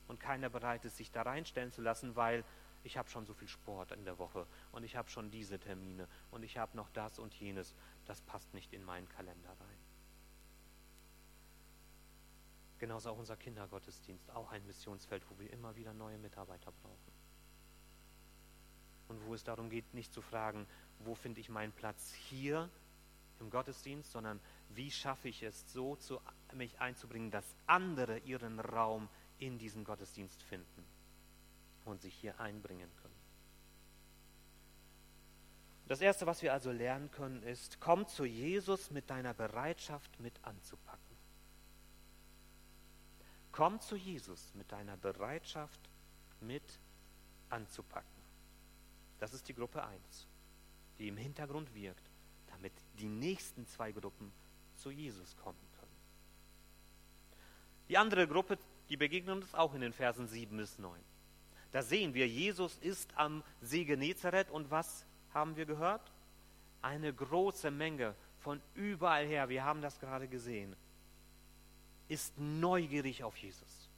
Und 0.09 0.18
keiner 0.18 0.50
bereit 0.50 0.85
ist, 0.85 0.97
sich 0.97 1.12
da 1.12 1.23
reinstellen 1.23 1.71
zu 1.71 1.80
lassen, 1.80 2.16
weil 2.16 2.45
ich 2.83 2.99
habe 2.99 3.09
schon 3.09 3.26
so 3.26 3.35
viel 3.35 3.47
Sport 3.47 3.92
in 3.92 4.04
der 4.04 4.18
Woche 4.18 4.45
und 4.73 4.83
ich 4.83 4.97
habe 4.97 5.09
schon 5.09 5.30
diese 5.30 5.61
Termine 5.61 6.09
und 6.33 6.42
ich 6.42 6.59
habe 6.59 6.76
noch 6.76 6.88
das 6.90 7.21
und 7.21 7.33
jenes. 7.35 7.76
Das 8.07 8.23
passt 8.23 8.52
nicht 8.54 8.73
in 8.73 8.83
meinen 8.83 9.09
Kalender 9.09 9.50
rein. 9.50 9.78
Genauso 12.80 13.11
auch 13.11 13.18
unser 13.18 13.37
Kindergottesdienst, 13.37 14.33
auch 14.33 14.50
ein 14.50 14.66
Missionsfeld, 14.66 15.23
wo 15.30 15.38
wir 15.38 15.52
immer 15.52 15.76
wieder 15.76 15.92
neue 15.92 16.18
Mitarbeiter 16.18 16.73
brauchen. 16.73 17.12
Und 19.07 19.25
wo 19.26 19.35
es 19.35 19.45
darum 19.45 19.71
geht, 19.71 19.95
nicht 19.95 20.12
zu 20.12 20.23
fragen, 20.23 20.66
wo 20.99 21.14
finde 21.14 21.40
ich 21.40 21.49
meinen 21.49 21.73
Platz 21.73 22.12
hier 22.12 22.68
im 23.38 23.50
Gottesdienst, 23.50 24.11
sondern 24.11 24.40
wie 24.71 24.91
schaffe 24.91 25.29
ich 25.29 25.43
es 25.43 25.73
so, 25.73 25.97
zu, 25.97 26.21
mich 26.55 26.81
einzubringen, 26.81 27.31
dass 27.31 27.55
andere 27.67 28.19
ihren 28.19 28.61
Raum 28.61 29.09
in 29.39 29.59
diesen 29.59 29.85
Gottesdienst 29.85 30.43
finden 30.43 30.85
und 31.85 32.01
sich 32.01 32.15
hier 32.15 32.39
einbringen 32.41 32.91
können. 33.03 33.15
Das 35.87 36.03
Erste, 36.03 36.27
was 36.27 36.43
wir 36.43 36.53
also 36.53 36.71
lernen 36.71 37.11
können, 37.11 37.43
ist, 37.43 37.81
komm 37.81 38.07
zu 38.07 38.27
Jesus 38.27 38.91
mit 38.91 39.09
deiner 39.09 39.33
Bereitschaft 39.33 40.21
mit 40.21 40.35
anzupacken. 40.45 41.17
Komm 43.53 43.81
zu 43.81 43.97
Jesus 43.97 44.55
mit 44.55 44.71
deiner 44.71 44.99
Bereitschaft 44.99 45.81
mit 46.41 46.79
anzupacken. 47.49 48.23
Das 49.19 49.33
ist 49.33 49.49
die 49.49 49.55
Gruppe 49.55 49.83
1, 49.83 50.29
die 50.99 51.09
im 51.09 51.17
Hintergrund 51.17 51.75
wirkt, 51.75 52.05
damit 52.49 52.73
die 52.99 53.09
nächsten 53.09 53.67
zwei 53.67 53.91
Gruppen 53.91 54.31
zu 54.79 54.91
Jesus 54.91 55.37
kommen 55.37 55.59
können. 55.79 55.93
Die 57.89 57.99
andere 57.99 58.27
Gruppe, 58.27 58.59
die 58.89 58.97
begegnet 58.97 59.37
uns 59.37 59.55
auch 59.55 59.75
in 59.75 59.81
den 59.81 59.93
Versen 59.93 60.29
7 60.29 60.57
bis 60.57 60.79
9. 60.79 61.01
Da 61.71 61.83
sehen 61.83 62.15
wir, 62.15 62.27
Jesus 62.27 62.79
ist 62.79 63.11
am 63.17 63.43
See 63.61 63.85
Genezareth 63.85 64.51
und 64.51 64.71
was 64.71 65.07
haben 65.35 65.57
wir 65.57 65.67
gehört? 65.67 66.13
Eine 66.81 67.13
große 67.13 67.71
Menge 67.71 68.15
von 68.39 68.63
überall 68.75 69.27
her, 69.27 69.49
wir 69.49 69.65
haben 69.65 69.83
das 69.83 69.99
gerade 69.99 70.29
gesehen, 70.29 70.75
ist 72.09 72.39
neugierig 72.39 73.23
auf 73.25 73.37
Jesus. 73.37 73.91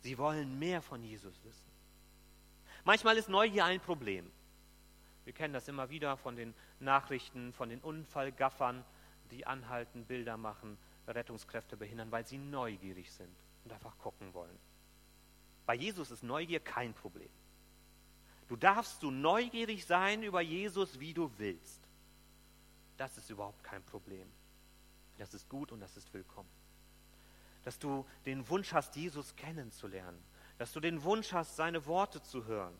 Sie 0.00 0.18
wollen 0.18 0.58
mehr 0.58 0.82
von 0.82 1.02
Jesus 1.02 1.42
wissen. 1.44 1.70
Manchmal 2.84 3.16
ist 3.16 3.28
Neugier 3.28 3.64
ein 3.64 3.80
Problem. 3.80 4.30
Wir 5.24 5.32
kennen 5.32 5.54
das 5.54 5.68
immer 5.68 5.90
wieder 5.90 6.16
von 6.16 6.36
den 6.36 6.54
Nachrichten, 6.80 7.52
von 7.52 7.68
den 7.68 7.80
Unfallgaffern, 7.80 8.84
die 9.30 9.46
anhalten, 9.46 10.04
Bilder 10.04 10.36
machen, 10.36 10.78
Rettungskräfte 11.06 11.76
behindern, 11.76 12.10
weil 12.10 12.26
sie 12.26 12.38
neugierig 12.38 13.10
sind 13.12 13.34
und 13.64 13.72
einfach 13.72 13.96
gucken 13.98 14.32
wollen. 14.34 14.58
Bei 15.66 15.74
Jesus 15.74 16.10
ist 16.10 16.22
Neugier 16.22 16.60
kein 16.60 16.94
Problem. 16.94 17.30
Du 18.48 18.56
darfst 18.56 19.00
so 19.00 19.10
neugierig 19.10 19.86
sein 19.86 20.22
über 20.22 20.40
Jesus, 20.40 20.98
wie 20.98 21.14
du 21.14 21.30
willst. 21.38 21.80
Das 22.96 23.16
ist 23.16 23.30
überhaupt 23.30 23.62
kein 23.62 23.82
Problem. 23.84 24.28
Das 25.18 25.34
ist 25.34 25.48
gut 25.48 25.70
und 25.70 25.80
das 25.80 25.96
ist 25.96 26.12
willkommen. 26.12 26.48
Dass 27.62 27.78
du 27.78 28.04
den 28.26 28.48
Wunsch 28.48 28.72
hast, 28.72 28.96
Jesus 28.96 29.36
kennenzulernen. 29.36 30.20
Dass 30.58 30.72
du 30.72 30.80
den 30.80 31.02
Wunsch 31.04 31.32
hast, 31.32 31.56
seine 31.56 31.86
Worte 31.86 32.22
zu 32.22 32.46
hören. 32.46 32.76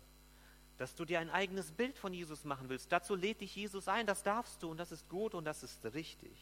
Dass 0.80 0.94
du 0.94 1.04
dir 1.04 1.20
ein 1.20 1.28
eigenes 1.28 1.72
Bild 1.72 1.98
von 1.98 2.14
Jesus 2.14 2.44
machen 2.44 2.70
willst. 2.70 2.90
Dazu 2.90 3.14
lädt 3.14 3.42
dich 3.42 3.54
Jesus 3.54 3.86
ein. 3.86 4.06
Das 4.06 4.22
darfst 4.22 4.62
du 4.62 4.70
und 4.70 4.78
das 4.78 4.92
ist 4.92 5.06
gut 5.10 5.34
und 5.34 5.44
das 5.44 5.62
ist 5.62 5.84
richtig. 5.92 6.32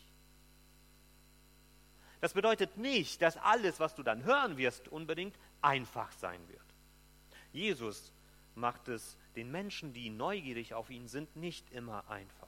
Das 2.21 2.35
bedeutet 2.35 2.77
nicht, 2.77 3.21
dass 3.21 3.37
alles, 3.37 3.81
was 3.81 3.97
du 3.97 4.05
dann 4.05 4.23
hören 4.23 4.57
wirst, 4.57 4.87
unbedingt 4.87 5.37
einfach 5.61 6.13
sein 6.13 6.41
wird. 6.47 6.63
Jesus 7.53 8.13
macht 8.55 8.87
es 8.87 9.17
den 9.35 9.51
Menschen, 9.51 9.93
die 9.93 10.09
neugierig 10.09 10.73
auf 10.73 10.89
ihn 10.89 11.09
sind, 11.09 11.35
nicht 11.35 11.73
immer 11.73 12.09
einfach. 12.09 12.47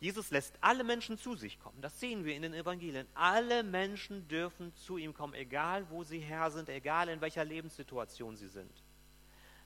Jesus 0.00 0.30
lässt 0.30 0.56
alle 0.62 0.82
Menschen 0.82 1.18
zu 1.18 1.36
sich 1.36 1.60
kommen. 1.60 1.82
Das 1.82 2.00
sehen 2.00 2.24
wir 2.24 2.34
in 2.34 2.40
den 2.40 2.54
Evangelien. 2.54 3.06
Alle 3.12 3.62
Menschen 3.62 4.26
dürfen 4.28 4.74
zu 4.76 4.96
ihm 4.96 5.12
kommen, 5.12 5.34
egal 5.34 5.90
wo 5.90 6.04
sie 6.04 6.20
her 6.20 6.50
sind, 6.50 6.70
egal 6.70 7.10
in 7.10 7.20
welcher 7.20 7.44
Lebenssituation 7.44 8.34
sie 8.34 8.48
sind. 8.48 8.72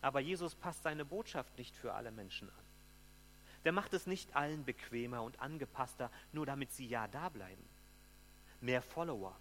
Aber 0.02 0.20
Jesus 0.20 0.54
passt 0.54 0.82
seine 0.82 1.04
Botschaft 1.04 1.56
nicht 1.56 1.74
für 1.76 1.94
alle 1.94 2.10
Menschen 2.10 2.50
an. 2.50 2.64
Der 3.64 3.72
macht 3.72 3.94
es 3.94 4.06
nicht 4.06 4.34
allen 4.34 4.64
bequemer 4.64 5.22
und 5.22 5.40
angepasster, 5.40 6.10
nur 6.32 6.44
damit 6.44 6.72
sie 6.72 6.86
ja 6.86 7.06
da 7.08 7.28
bleiben. 7.28 7.64
Mehr 8.60 8.82
Follower, 8.82 9.36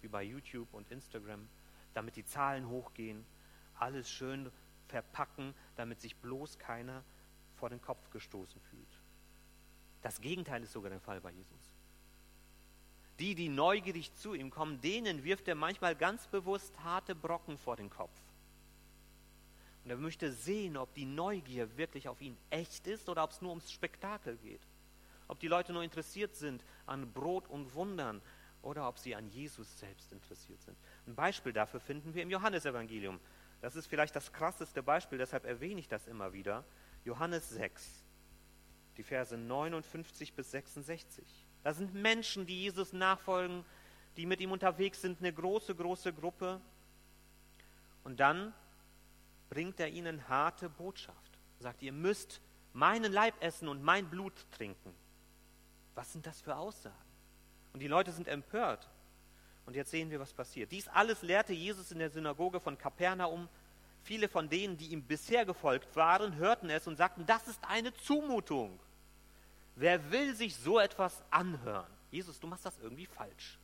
wie 0.00 0.08
bei 0.08 0.22
YouTube 0.22 0.72
und 0.72 0.90
Instagram, 0.90 1.46
damit 1.92 2.16
die 2.16 2.24
Zahlen 2.24 2.68
hochgehen, 2.68 3.24
alles 3.78 4.10
schön 4.10 4.50
verpacken, 4.88 5.54
damit 5.76 6.00
sich 6.00 6.16
bloß 6.16 6.58
keiner 6.58 7.04
vor 7.56 7.68
den 7.68 7.80
Kopf 7.80 8.10
gestoßen 8.10 8.60
fühlt. 8.62 9.00
Das 10.02 10.20
Gegenteil 10.20 10.62
ist 10.62 10.72
sogar 10.72 10.90
der 10.90 11.00
Fall 11.00 11.20
bei 11.20 11.30
Jesus. 11.30 11.72
Die, 13.18 13.34
die 13.34 13.48
neugierig 13.48 14.14
zu 14.14 14.34
ihm 14.34 14.50
kommen, 14.50 14.80
denen 14.80 15.24
wirft 15.24 15.46
er 15.48 15.54
manchmal 15.54 15.94
ganz 15.94 16.26
bewusst 16.26 16.78
harte 16.82 17.14
Brocken 17.14 17.58
vor 17.58 17.76
den 17.76 17.90
Kopf. 17.90 18.12
Und 19.84 19.90
er 19.90 19.96
möchte 19.96 20.32
sehen, 20.32 20.76
ob 20.76 20.94
die 20.94 21.04
Neugier 21.04 21.76
wirklich 21.76 22.08
auf 22.08 22.20
ihn 22.22 22.36
echt 22.50 22.86
ist 22.86 23.08
oder 23.08 23.22
ob 23.22 23.30
es 23.30 23.42
nur 23.42 23.50
ums 23.50 23.70
Spektakel 23.70 24.36
geht. 24.38 24.62
Ob 25.28 25.38
die 25.40 25.48
Leute 25.48 25.72
nur 25.72 25.82
interessiert 25.82 26.34
sind 26.34 26.64
an 26.86 27.12
Brot 27.12 27.48
und 27.48 27.74
Wundern 27.74 28.22
oder 28.62 28.88
ob 28.88 28.98
sie 28.98 29.14
an 29.14 29.28
Jesus 29.28 29.78
selbst 29.78 30.10
interessiert 30.10 30.62
sind. 30.62 30.76
Ein 31.06 31.14
Beispiel 31.14 31.52
dafür 31.52 31.80
finden 31.80 32.14
wir 32.14 32.22
im 32.22 32.30
Johannesevangelium. 32.30 33.20
Das 33.60 33.76
ist 33.76 33.86
vielleicht 33.86 34.16
das 34.16 34.32
krasseste 34.32 34.82
Beispiel, 34.82 35.18
deshalb 35.18 35.44
erwähne 35.44 35.80
ich 35.80 35.88
das 35.88 36.06
immer 36.06 36.32
wieder. 36.32 36.64
Johannes 37.04 37.50
6, 37.50 38.04
die 38.96 39.02
Verse 39.02 39.36
59 39.36 40.32
bis 40.34 40.50
66. 40.50 41.46
Da 41.62 41.74
sind 41.74 41.94
Menschen, 41.94 42.46
die 42.46 42.62
Jesus 42.62 42.92
nachfolgen, 42.92 43.64
die 44.16 44.26
mit 44.26 44.40
ihm 44.40 44.52
unterwegs 44.52 45.02
sind, 45.02 45.20
eine 45.20 45.32
große, 45.32 45.74
große 45.74 46.12
Gruppe. 46.12 46.60
Und 48.04 48.20
dann 48.20 48.54
bringt 49.54 49.78
er 49.78 49.88
ihnen 49.88 50.28
harte 50.28 50.68
Botschaft. 50.68 51.38
Sagt, 51.60 51.80
ihr 51.82 51.92
müsst 51.92 52.40
meinen 52.72 53.12
Leib 53.12 53.34
essen 53.40 53.68
und 53.68 53.82
mein 53.82 54.10
Blut 54.10 54.34
trinken. 54.50 54.92
Was 55.94 56.12
sind 56.12 56.26
das 56.26 56.40
für 56.40 56.56
Aussagen? 56.56 56.94
Und 57.72 57.80
die 57.80 57.88
Leute 57.88 58.12
sind 58.12 58.26
empört. 58.26 58.88
Und 59.64 59.76
jetzt 59.76 59.92
sehen 59.92 60.10
wir, 60.10 60.20
was 60.20 60.32
passiert. 60.32 60.72
Dies 60.72 60.88
alles 60.88 61.22
lehrte 61.22 61.52
Jesus 61.52 61.92
in 61.92 62.00
der 62.00 62.10
Synagoge 62.10 62.60
von 62.60 62.76
Kapernaum. 62.76 63.48
Viele 64.02 64.28
von 64.28 64.48
denen, 64.48 64.76
die 64.76 64.88
ihm 64.88 65.02
bisher 65.02 65.46
gefolgt 65.46 65.94
waren, 65.96 66.34
hörten 66.36 66.68
es 66.68 66.86
und 66.86 66.96
sagten, 66.96 67.24
das 67.24 67.46
ist 67.48 67.64
eine 67.64 67.94
Zumutung. 67.94 68.78
Wer 69.76 70.10
will 70.10 70.34
sich 70.34 70.56
so 70.56 70.78
etwas 70.78 71.22
anhören? 71.30 71.90
Jesus, 72.10 72.38
du 72.38 72.46
machst 72.46 72.66
das 72.66 72.78
irgendwie 72.80 73.06
falsch. 73.06 73.58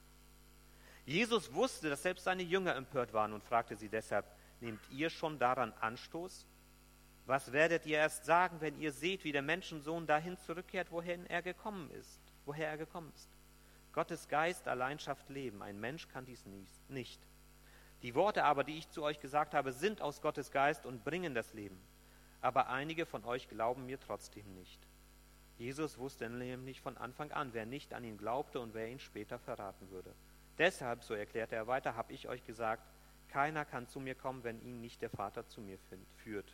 Jesus 1.04 1.52
wusste, 1.52 1.90
dass 1.90 2.02
selbst 2.02 2.24
seine 2.24 2.42
Jünger 2.42 2.76
empört 2.76 3.12
waren 3.12 3.32
und 3.32 3.42
fragte 3.42 3.76
sie 3.76 3.88
deshalb, 3.88 4.24
nehmt 4.60 4.80
ihr 4.90 5.10
schon 5.10 5.38
daran 5.38 5.72
Anstoß? 5.80 6.46
Was 7.26 7.52
werdet 7.52 7.86
ihr 7.86 7.98
erst 7.98 8.24
sagen, 8.24 8.60
wenn 8.60 8.78
ihr 8.78 8.92
seht, 8.92 9.24
wie 9.24 9.32
der 9.32 9.42
Menschensohn 9.42 10.06
dahin 10.06 10.36
zurückkehrt, 10.38 10.90
wohin 10.90 11.26
er 11.26 11.42
gekommen 11.42 11.90
ist, 11.92 12.20
woher 12.44 12.68
er 12.68 12.78
gekommen 12.78 13.12
ist? 13.14 13.30
Gottes 13.92 14.28
Geist 14.28 14.68
allein 14.68 14.98
schafft 14.98 15.28
Leben. 15.30 15.62
Ein 15.62 15.80
Mensch 15.80 16.08
kann 16.08 16.24
dies 16.24 16.44
nicht. 16.88 17.20
Die 18.02 18.14
Worte 18.14 18.44
aber, 18.44 18.64
die 18.64 18.78
ich 18.78 18.88
zu 18.90 19.02
euch 19.02 19.20
gesagt 19.20 19.52
habe, 19.52 19.72
sind 19.72 20.00
aus 20.00 20.22
Gottes 20.22 20.50
Geist 20.50 20.86
und 20.86 21.04
bringen 21.04 21.34
das 21.34 21.52
Leben. 21.52 21.80
Aber 22.40 22.68
einige 22.68 23.04
von 23.04 23.24
euch 23.24 23.48
glauben 23.48 23.86
mir 23.86 24.00
trotzdem 24.00 24.54
nicht. 24.54 24.80
Jesus 25.58 25.98
wusste 25.98 26.30
nämlich 26.30 26.80
von 26.80 26.96
Anfang 26.96 27.32
an, 27.32 27.52
wer 27.52 27.66
nicht 27.66 27.92
an 27.92 28.04
ihn 28.04 28.16
glaubte 28.16 28.60
und 28.60 28.72
wer 28.72 28.88
ihn 28.88 28.98
später 28.98 29.38
verraten 29.38 29.90
würde. 29.90 30.14
Deshalb, 30.56 31.04
so 31.04 31.12
erklärte 31.12 31.56
er 31.56 31.66
weiter, 31.66 31.96
habe 31.96 32.12
ich 32.12 32.28
euch 32.28 32.44
gesagt, 32.44 32.82
keiner 33.30 33.64
kann 33.64 33.88
zu 33.88 34.00
mir 34.00 34.14
kommen, 34.14 34.44
wenn 34.44 34.60
ihn 34.62 34.80
nicht 34.80 35.00
der 35.02 35.10
Vater 35.10 35.46
zu 35.46 35.60
mir 35.60 35.78
führt. 36.16 36.52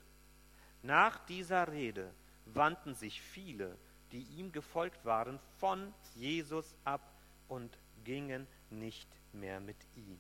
Nach 0.82 1.18
dieser 1.26 1.72
Rede 1.72 2.12
wandten 2.44 2.94
sich 2.94 3.20
viele, 3.20 3.76
die 4.12 4.22
ihm 4.22 4.52
gefolgt 4.52 5.04
waren, 5.04 5.40
von 5.58 5.92
Jesus 6.14 6.76
ab 6.84 7.02
und 7.48 7.76
gingen 8.04 8.46
nicht 8.70 9.08
mehr 9.32 9.60
mit 9.60 9.76
ihm. 9.96 10.18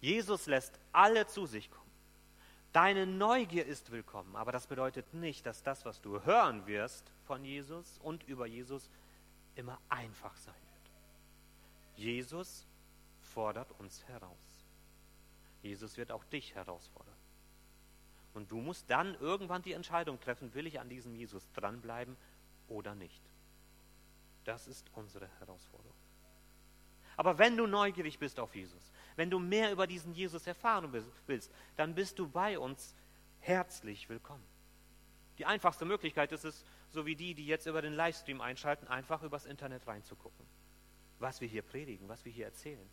Jesus 0.00 0.46
lässt 0.46 0.78
alle 0.92 1.26
zu 1.26 1.46
sich 1.46 1.70
kommen. 1.70 1.90
Deine 2.72 3.04
Neugier 3.04 3.66
ist 3.66 3.90
willkommen, 3.90 4.36
aber 4.36 4.52
das 4.52 4.66
bedeutet 4.66 5.12
nicht, 5.12 5.44
dass 5.44 5.62
das, 5.62 5.84
was 5.84 6.00
du 6.00 6.22
hören 6.24 6.66
wirst 6.66 7.10
von 7.26 7.44
Jesus 7.44 7.98
und 7.98 8.22
über 8.28 8.46
Jesus, 8.46 8.90
immer 9.56 9.78
einfach 9.88 10.36
sein 10.36 10.54
wird. 10.54 10.92
Jesus 11.96 12.66
fordert 13.34 13.70
uns 13.78 14.04
heraus. 14.08 14.64
Jesus 15.62 15.96
wird 15.96 16.12
auch 16.12 16.24
dich 16.24 16.54
herausfordern. 16.54 17.14
Und 18.32 18.50
du 18.50 18.58
musst 18.60 18.88
dann 18.90 19.14
irgendwann 19.16 19.62
die 19.62 19.72
Entscheidung 19.72 20.20
treffen, 20.20 20.54
will 20.54 20.66
ich 20.66 20.80
an 20.80 20.88
diesem 20.88 21.14
Jesus 21.14 21.50
dranbleiben 21.52 22.16
oder 22.68 22.94
nicht. 22.94 23.22
Das 24.44 24.66
ist 24.66 24.88
unsere 24.94 25.28
Herausforderung. 25.40 25.96
Aber 27.16 27.38
wenn 27.38 27.56
du 27.56 27.66
neugierig 27.66 28.18
bist 28.18 28.40
auf 28.40 28.54
Jesus, 28.54 28.92
wenn 29.16 29.30
du 29.30 29.38
mehr 29.38 29.72
über 29.72 29.86
diesen 29.86 30.14
Jesus 30.14 30.46
erfahren 30.46 30.92
willst, 31.26 31.50
dann 31.76 31.94
bist 31.94 32.18
du 32.18 32.28
bei 32.28 32.58
uns 32.58 32.94
herzlich 33.40 34.08
willkommen. 34.08 34.44
Die 35.36 35.44
einfachste 35.44 35.84
Möglichkeit 35.84 36.32
ist 36.32 36.44
es, 36.44 36.64
so 36.88 37.04
wie 37.04 37.16
die, 37.16 37.34
die 37.34 37.46
jetzt 37.46 37.66
über 37.66 37.82
den 37.82 37.94
Livestream 37.94 38.40
einschalten, 38.40 38.88
einfach 38.88 39.22
übers 39.22 39.44
Internet 39.44 39.86
reinzugucken. 39.86 40.46
was 41.20 41.40
wir 41.40 41.48
hier 41.48 41.62
predigen, 41.62 42.08
was 42.08 42.24
wir 42.24 42.32
hier 42.32 42.46
erzählen, 42.46 42.88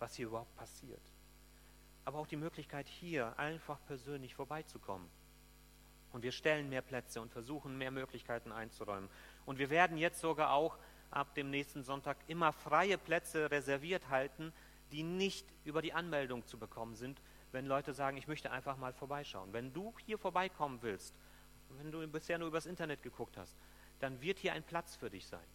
was 0.00 0.14
hier 0.14 0.26
überhaupt 0.26 0.54
passiert. 0.56 1.02
Aber 2.04 2.18
auch 2.18 2.26
die 2.26 2.36
Möglichkeit, 2.36 2.88
hier 2.88 3.38
einfach 3.38 3.78
persönlich 3.86 4.34
vorbeizukommen. 4.34 5.08
Und 6.12 6.22
wir 6.22 6.32
stellen 6.32 6.68
mehr 6.68 6.82
Plätze 6.82 7.20
und 7.20 7.30
versuchen 7.30 7.78
mehr 7.78 7.90
Möglichkeiten 7.90 8.50
einzuräumen. 8.50 9.08
Und 9.46 9.58
wir 9.58 9.70
werden 9.70 9.96
jetzt 9.96 10.20
sogar 10.20 10.52
auch 10.52 10.76
ab 11.10 11.34
dem 11.34 11.50
nächsten 11.50 11.84
Sonntag 11.84 12.16
immer 12.26 12.52
freie 12.52 12.98
Plätze 12.98 13.50
reserviert 13.50 14.08
halten, 14.08 14.52
die 14.90 15.02
nicht 15.02 15.46
über 15.64 15.82
die 15.82 15.92
Anmeldung 15.92 16.44
zu 16.46 16.58
bekommen 16.58 16.96
sind, 16.96 17.20
wenn 17.52 17.66
Leute 17.66 17.92
sagen, 17.92 18.16
ich 18.16 18.28
möchte 18.28 18.50
einfach 18.50 18.76
mal 18.76 18.92
vorbeischauen. 18.92 19.52
Wenn 19.52 19.72
du 19.72 19.94
hier 20.04 20.18
vorbeikommen 20.18 20.82
willst, 20.82 21.14
wenn 21.70 21.92
du 21.92 22.06
bisher 22.08 22.38
nur 22.38 22.48
übers 22.48 22.66
Internet 22.66 23.02
geguckt 23.02 23.36
hast, 23.36 23.56
dann 24.00 24.20
wird 24.20 24.38
hier 24.38 24.52
ein 24.52 24.62
Platz 24.62 24.96
für 24.96 25.10
dich 25.10 25.26
sein. 25.26 25.46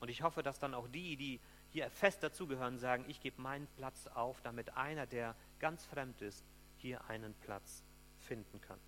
Und 0.00 0.08
ich 0.08 0.22
hoffe, 0.22 0.42
dass 0.42 0.58
dann 0.58 0.74
auch 0.74 0.88
die, 0.88 1.16
die 1.16 1.40
hier 1.72 1.90
fest 1.90 2.22
dazugehören, 2.22 2.78
sagen, 2.78 3.04
ich 3.08 3.20
gebe 3.20 3.40
meinen 3.40 3.66
Platz 3.76 4.06
auf, 4.06 4.40
damit 4.42 4.76
einer, 4.76 5.06
der 5.06 5.34
ganz 5.58 5.84
fremd 5.86 6.20
ist, 6.20 6.44
hier 6.76 7.04
einen 7.08 7.34
Platz 7.34 7.82
finden 8.18 8.60
kann. 8.60 8.78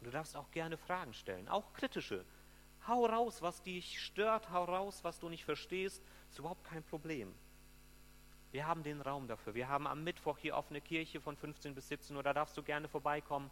Und 0.00 0.06
du 0.06 0.10
darfst 0.10 0.36
auch 0.36 0.50
gerne 0.50 0.76
Fragen 0.76 1.12
stellen, 1.12 1.48
auch 1.48 1.72
kritische. 1.74 2.24
Hau 2.88 3.06
raus, 3.06 3.42
was 3.42 3.62
dich 3.62 4.02
stört, 4.02 4.50
hau 4.50 4.64
raus, 4.64 5.04
was 5.04 5.18
du 5.18 5.28
nicht 5.28 5.44
verstehst, 5.44 6.02
ist 6.30 6.38
überhaupt 6.38 6.64
kein 6.64 6.82
Problem. 6.82 7.34
Wir 8.50 8.66
haben 8.66 8.82
den 8.82 9.00
Raum 9.00 9.26
dafür. 9.26 9.54
Wir 9.54 9.68
haben 9.68 9.86
am 9.86 10.04
Mittwoch 10.04 10.38
hier 10.38 10.54
offene 10.54 10.80
Kirche 10.80 11.20
von 11.20 11.36
15 11.36 11.74
bis 11.74 11.88
17 11.88 12.14
Uhr. 12.14 12.22
Da 12.22 12.32
darfst 12.32 12.56
du 12.56 12.62
gerne 12.62 12.88
vorbeikommen 12.88 13.50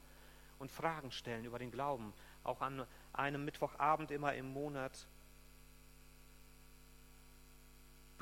und 0.61 0.71
Fragen 0.71 1.11
stellen 1.11 1.45
über 1.45 1.59
den 1.59 1.73
Glauben. 1.73 2.13
Auch 2.45 2.61
an 2.61 2.87
einem 3.13 3.45
Mittwochabend 3.45 4.13
immer 4.13 4.35
im 4.35 4.53
Monat. 4.53 5.09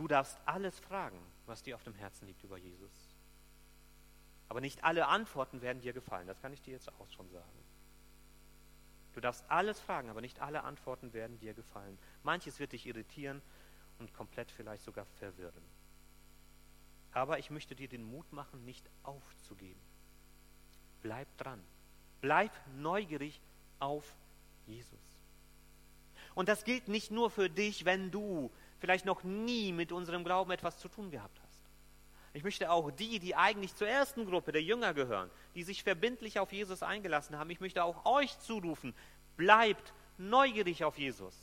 Du 0.01 0.09
darfst 0.09 0.39
alles 0.47 0.81
fragen, 0.81 1.19
was 1.45 1.63
dir 1.63 1.75
auf 1.75 1.85
dem 1.85 1.95
Herzen 1.95 2.27
liegt 2.27 2.43
über 2.43 2.57
Jesus. 2.57 3.15
Aber 4.49 4.63
nicht 4.63 4.83
alle 4.83 5.09
Antworten 5.09 5.61
werden 5.61 5.83
dir 5.83 5.93
gefallen. 5.93 6.27
Das 6.27 6.41
kann 6.41 6.55
ich 6.55 6.63
dir 6.63 6.71
jetzt 6.71 6.89
auch 6.89 7.11
schon 7.11 7.29
sagen. 7.29 7.65
Du 9.13 9.21
darfst 9.21 9.45
alles 9.51 9.79
fragen, 9.79 10.09
aber 10.09 10.23
nicht 10.23 10.41
alle 10.41 10.65
Antworten 10.65 11.13
werden 11.13 11.39
dir 11.39 11.53
gefallen. 11.53 11.99
Manches 12.23 12.59
wird 12.59 12.73
dich 12.73 12.87
irritieren 12.87 13.43
und 13.99 14.15
komplett 14.15 14.51
vielleicht 14.51 14.85
sogar 14.85 15.05
verwirren. 15.19 15.63
Aber 17.13 17.39
ich 17.39 17.51
möchte 17.51 17.77
dir 17.77 17.89
den 17.89 18.03
Mut 18.03 18.33
machen, 18.33 18.65
nicht 18.65 18.89
aufzugeben. 19.03 19.83
Bleib 21.03 21.29
dran. 21.37 21.63
Bleib 22.23 22.53
neugierig 22.79 23.39
auf 23.81 24.17
Jesus. 24.67 25.21
Und 26.35 26.49
das 26.49 26.65
gilt 26.65 26.89
nicht 26.89 27.11
nur 27.11 27.29
für 27.29 27.51
dich, 27.51 27.85
wenn 27.85 28.11
du 28.11 28.51
vielleicht 28.81 29.05
noch 29.05 29.23
nie 29.23 29.73
mit 29.73 29.93
unserem 29.93 30.25
Glauben 30.25 30.51
etwas 30.51 30.79
zu 30.79 30.89
tun 30.89 31.11
gehabt 31.11 31.39
hast. 31.41 31.51
Ich 32.33 32.45
möchte 32.45 32.71
auch 32.71 32.91
die, 32.91 33.19
die 33.19 33.35
eigentlich 33.35 33.75
zur 33.75 33.89
ersten 33.89 34.25
Gruppe 34.25 34.53
der 34.53 34.63
Jünger 34.63 34.95
gehören, 34.95 35.31
die 35.55 35.63
sich 35.63 35.83
verbindlich 35.83 36.39
auf 36.39 36.53
Jesus 36.53 36.83
eingelassen 36.83 37.37
haben, 37.39 37.51
ich 37.51 37.61
möchte 37.61 37.85
auch 37.85 38.05
euch 38.05 38.39
zurufen, 38.39 38.95
bleibt 39.37 39.93
neugierig 40.17 40.85
auf 40.85 40.99
Jesus. 40.99 41.35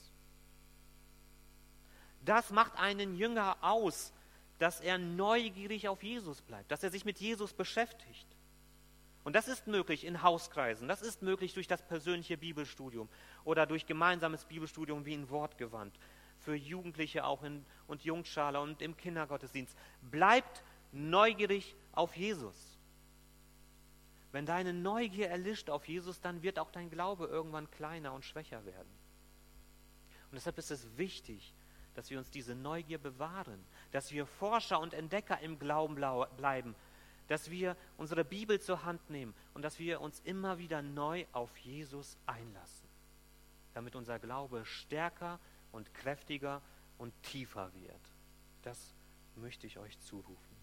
Das 2.24 2.52
macht 2.52 2.78
einen 2.78 3.16
Jünger 3.16 3.58
aus, 3.62 4.14
dass 4.60 4.80
er 4.80 4.98
neugierig 4.98 5.88
auf 5.88 6.02
Jesus 6.04 6.42
bleibt, 6.42 6.72
dass 6.72 6.84
er 6.84 6.90
sich 6.90 7.06
mit 7.06 7.20
Jesus 7.20 7.54
beschäftigt. 7.54 8.28
Und 9.24 9.36
das 9.36 9.50
ist 9.50 9.68
möglich 9.68 10.06
in 10.06 10.24
Hauskreisen, 10.24 10.88
das 10.88 11.02
ist 11.02 11.22
möglich 11.22 11.54
durch 11.54 11.68
das 11.68 11.82
persönliche 11.82 12.38
Bibelstudium 12.38 13.10
oder 13.44 13.66
durch 13.66 13.86
gemeinsames 13.86 14.46
Bibelstudium 14.46 15.06
wie 15.06 15.14
in 15.14 15.30
Wortgewand, 15.30 15.94
für 16.48 16.56
Jugendliche 16.56 17.26
auch 17.26 17.44
in, 17.44 17.66
und 17.88 18.06
Jungschale 18.06 18.62
und 18.62 18.82
im 18.82 18.96
Kindergottesdienst. 18.96 19.76
Bleibt 20.10 20.64
neugierig 20.94 21.76
auf 21.92 22.16
Jesus. 22.16 22.80
Wenn 24.32 24.46
deine 24.46 24.72
Neugier 24.72 25.28
erlischt 25.28 25.70
auf 25.70 25.86
Jesus, 25.90 26.22
dann 26.22 26.44
wird 26.44 26.58
auch 26.58 26.72
dein 26.72 26.90
Glaube 26.90 27.26
irgendwann 27.26 27.70
kleiner 27.72 28.14
und 28.14 28.24
schwächer 28.24 28.64
werden. 28.66 28.88
Und 30.32 30.36
deshalb 30.36 30.58
ist 30.58 30.72
es 30.72 30.98
wichtig, 30.98 31.54
dass 31.96 32.10
wir 32.12 32.18
uns 32.18 32.32
diese 32.32 32.56
Neugier 32.56 32.98
bewahren, 32.98 33.62
dass 33.92 34.14
wir 34.14 34.26
Forscher 34.26 34.80
und 34.80 34.94
Entdecker 34.94 35.42
im 35.42 35.60
Glauben 35.60 35.96
bleiben, 35.96 36.76
dass 37.28 37.52
wir 37.52 37.76
unsere 37.98 38.24
Bibel 38.24 38.62
zur 38.62 38.86
Hand 38.86 39.10
nehmen 39.10 39.34
und 39.54 39.64
dass 39.64 39.80
wir 39.80 40.00
uns 40.00 40.22
immer 40.22 40.60
wieder 40.60 40.82
neu 40.82 41.26
auf 41.34 41.58
Jesus 41.58 42.18
einlassen, 42.26 42.88
damit 43.74 43.98
unser 43.98 44.18
Glaube 44.18 44.64
stärker 44.64 45.42
und 45.72 45.94
kräftiger 45.94 46.62
und 46.98 47.14
tiefer 47.24 47.74
wird. 47.74 48.02
Das 48.64 48.94
möchte 49.36 49.68
ich 49.68 49.78
euch 49.78 50.00
zurufen. 50.00 50.58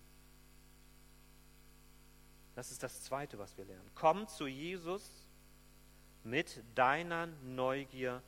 Das 2.55 2.71
ist 2.71 2.83
das 2.83 3.03
Zweite, 3.03 3.39
was 3.39 3.57
wir 3.57 3.65
lernen. 3.65 3.91
Komm 3.95 4.29
zu 4.29 4.47
Jesus 4.47 5.29
mit 6.23 6.63
deiner 6.75 7.27
Neugier 7.27 8.23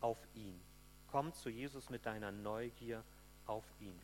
auf 0.00 0.18
ihn. 0.34 0.60
Komm 1.10 1.32
zu 1.32 1.48
Jesus 1.48 1.88
mit 1.88 2.04
deiner 2.04 2.32
Neugier 2.32 3.02
auf 3.46 3.64
ihn. 3.80 3.98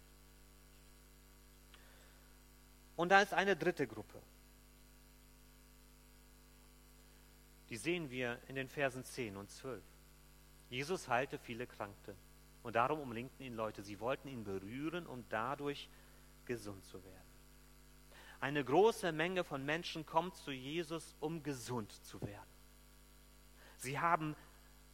Und 2.97 3.11
da 3.11 3.21
ist 3.21 3.35
eine 3.35 3.57
dritte 3.57 3.87
Gruppe. 3.87 4.21
Die 7.69 7.77
sehen 7.77 8.11
wir 8.11 8.39
in 8.49 8.55
den 8.55 8.69
Versen 8.69 9.05
10 9.05 9.37
und 9.37 9.51
12. 9.51 9.83
Jesus 10.73 11.07
heilte 11.07 11.39
viele 11.39 11.67
Kranke 11.67 12.17
und 12.63 12.77
darum 12.77 12.99
umlinkten 12.99 13.45
ihn 13.45 13.53
Leute. 13.53 13.83
Sie 13.83 14.01
wollten 14.01 14.27
ihn 14.29 14.43
berühren, 14.43 15.07
um 15.07 15.23
dadurch 15.29 15.91
gesund 16.47 16.83
zu 16.87 17.05
werden. 17.05 17.33
Eine 18.41 18.65
große 18.65 19.13
Menge 19.13 19.45
von 19.45 19.67
Menschen 19.67 20.07
kommt 20.07 20.35
zu 20.35 20.51
Jesus, 20.51 21.15
um 21.21 21.43
gesund 21.43 21.93
zu 22.07 22.23
werden. 22.23 22.49
Sie 23.77 24.01
haben 24.01 24.35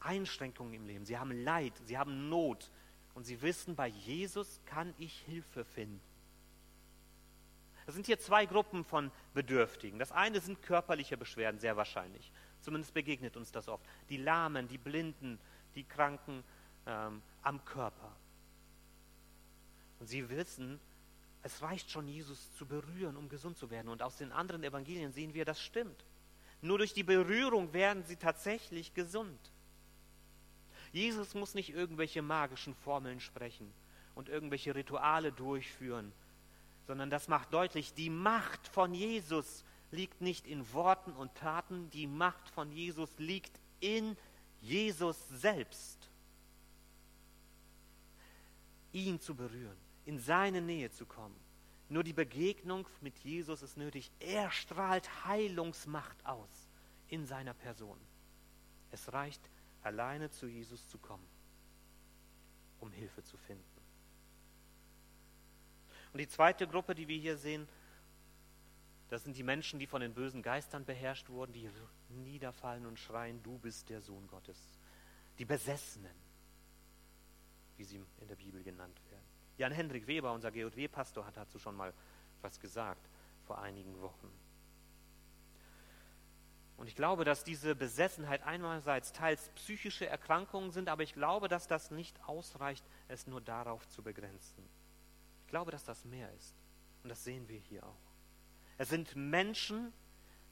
Einschränkungen 0.01 0.75
im 0.75 0.85
Leben, 0.85 1.05
sie 1.05 1.17
haben 1.17 1.31
Leid, 1.31 1.75
sie 1.85 1.97
haben 1.97 2.29
Not 2.29 2.73
und 3.15 3.23
sie 3.23 3.41
wissen, 3.41 3.77
bei 3.77 3.87
Jesus 3.87 4.61
kann 4.67 4.93
ich 4.99 5.21
Hilfe 5.27 5.65
finden. 5.65 6.01
Das 7.87 7.95
sind 7.95 8.07
hier 8.07 8.19
zwei 8.19 8.47
Gruppen 8.47 8.85
von 8.85 9.13
Bedürftigen. 9.33 10.01
Das 10.01 10.11
eine 10.11 10.41
sind 10.41 10.61
körperliche 10.61 11.17
Beschwerden, 11.17 11.61
sehr 11.61 11.77
wahrscheinlich. 11.77 12.33
Zumindest 12.61 12.93
begegnet 12.93 13.37
uns 13.37 13.53
das 13.53 13.69
oft. 13.69 13.87
Die 14.11 14.17
Lahmen, 14.17 14.67
die 14.67 14.77
Blinden, 14.77 15.39
die 15.75 15.85
Kranken 15.85 16.43
ähm, 16.87 17.23
am 17.43 17.65
Körper. 17.65 18.15
Und 20.01 20.07
sie 20.07 20.29
wissen, 20.29 20.81
es 21.43 21.63
reicht 21.63 21.91
schon, 21.91 22.09
Jesus 22.09 22.53
zu 22.55 22.67
berühren, 22.67 23.17
um 23.17 23.29
gesund 23.29 23.57
zu 23.57 23.71
werden. 23.71 23.89
Und 23.89 24.03
aus 24.03 24.17
den 24.17 24.33
anderen 24.33 24.65
Evangelien 24.65 25.13
sehen 25.13 25.35
wir, 25.35 25.45
das 25.45 25.61
stimmt. 25.61 26.05
Nur 26.61 26.79
durch 26.79 26.93
die 26.93 27.05
Berührung 27.05 27.73
werden 27.73 28.05
sie 28.05 28.17
tatsächlich 28.17 28.95
gesund. 28.95 29.39
Jesus 30.93 31.35
muss 31.35 31.55
nicht 31.55 31.71
irgendwelche 31.71 32.23
magischen 32.23 32.75
Formeln 32.75 33.21
sprechen 33.21 33.73
und 34.15 34.29
irgendwelche 34.29 34.75
Rituale 34.75 35.33
durchführen, 35.33 36.13
sondern 36.87 37.11
das 37.11 37.29
macht 37.29 37.53
deutlich, 37.53 37.95
die 37.95 38.11
Macht 38.11 38.67
von 38.69 38.95
Jesus 38.95 39.65
liegt 39.91 40.21
nicht 40.21 40.47
in 40.47 40.73
Worten 40.73 41.13
und 41.13 41.35
Taten, 41.35 41.91
die 41.91 42.07
Macht 42.07 42.49
von 42.49 42.73
Jesus 42.73 43.11
liegt 43.19 43.61
in 43.81 44.17
Jesus 44.61 45.17
selbst. 45.29 46.11
Ihn 48.93 49.21
zu 49.21 49.35
berühren, 49.35 49.77
in 50.07 50.19
seine 50.19 50.61
Nähe 50.61 50.91
zu 50.91 51.07
kommen. 51.07 51.37
Nur 51.89 52.05
die 52.05 52.13
Begegnung 52.13 52.87
mit 53.01 53.19
Jesus 53.19 53.63
ist 53.63 53.77
nötig. 53.77 54.11
Er 54.21 54.51
strahlt 54.51 55.25
Heilungsmacht 55.25 56.25
aus 56.27 56.69
in 57.09 57.27
seiner 57.27 57.55
Person. 57.55 57.99
Es 58.91 59.13
reicht 59.13 59.41
alleine 59.83 60.31
zu 60.31 60.47
Jesus 60.47 60.89
zu 60.89 60.99
kommen, 60.99 61.27
um 62.81 62.93
Hilfe 62.93 63.23
zu 63.23 63.37
finden. 63.37 63.65
Und 66.13 66.19
die 66.19 66.29
zweite 66.29 66.67
Gruppe, 66.67 66.95
die 66.95 67.09
wir 67.09 67.19
hier 67.19 67.37
sehen, 67.37 67.69
das 69.09 69.25
sind 69.25 69.37
die 69.37 69.43
Menschen, 69.43 69.79
die 69.79 69.87
von 69.87 70.01
den 70.01 70.13
bösen 70.13 70.43
Geistern 70.43 70.85
beherrscht 70.85 71.31
wurden, 71.31 71.53
die 71.53 71.71
niederfallen 72.11 72.87
und 72.87 72.99
schreien, 72.99 73.43
du 73.43 73.59
bist 73.59 73.89
der 73.89 74.01
Sohn 74.01 74.27
Gottes. 74.27 74.59
Die 75.39 75.45
Besessenen, 75.45 76.15
wie 77.77 77.85
sie 77.85 77.97
in 78.21 78.29
der 78.29 78.37
Bibel 78.37 78.63
genannt 78.63 79.01
werden. 79.11 79.25
Jan-Hendrik 79.57 80.07
Weber, 80.07 80.33
unser 80.33 80.51
GW-Pastor, 80.51 81.27
hat 81.27 81.37
dazu 81.37 81.59
schon 81.59 81.77
mal 81.77 81.93
was 82.43 82.61
gesagt 82.61 83.09
vor 83.47 83.59
einigen 83.59 84.01
Wochen. 84.01 84.31
Und 86.77 86.87
ich 86.87 86.95
glaube, 86.95 87.25
dass 87.25 87.43
diese 87.43 87.75
Besessenheit 87.75 88.43
einerseits 88.45 89.13
teils 89.13 89.49
psychische 89.57 90.07
Erkrankungen 90.07 90.71
sind, 90.71 90.89
aber 90.89 91.03
ich 91.03 91.13
glaube, 91.13 91.49
dass 91.49 91.67
das 91.67 91.91
nicht 91.91 92.23
ausreicht, 92.29 92.85
es 93.09 93.27
nur 93.27 93.41
darauf 93.41 93.89
zu 93.89 94.03
begrenzen. 94.03 94.65
Ich 95.43 95.49
glaube, 95.49 95.73
dass 95.73 95.85
das 95.85 96.05
mehr 96.05 96.33
ist. 96.35 96.55
Und 97.03 97.09
das 97.09 97.25
sehen 97.25 97.49
wir 97.49 97.59
hier 97.59 97.85
auch. 97.85 98.09
Es 98.79 98.89
sind 98.89 99.17
Menschen, 99.17 99.93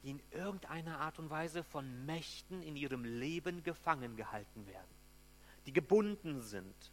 die 0.02 0.10
in 0.10 0.22
irgendeiner 0.32 1.00
Art 1.00 1.18
und 1.18 1.30
Weise 1.30 1.62
von 1.62 2.04
Mächten 2.04 2.62
in 2.62 2.76
ihrem 2.76 3.04
Leben 3.04 3.62
gefangen 3.62 4.16
gehalten 4.16 4.66
werden, 4.66 4.94
die 5.64 5.72
gebunden 5.72 6.42
sind. 6.42 6.92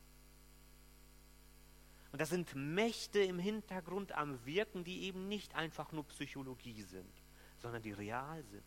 Und 2.11 2.21
das 2.21 2.29
sind 2.29 2.53
Mächte 2.53 3.19
im 3.19 3.39
Hintergrund 3.39 4.11
am 4.11 4.45
Wirken, 4.45 4.83
die 4.83 5.03
eben 5.03 5.27
nicht 5.27 5.55
einfach 5.55 5.91
nur 5.91 6.07
Psychologie 6.07 6.83
sind, 6.83 7.11
sondern 7.57 7.81
die 7.81 7.91
real 7.91 8.43
sind, 8.43 8.63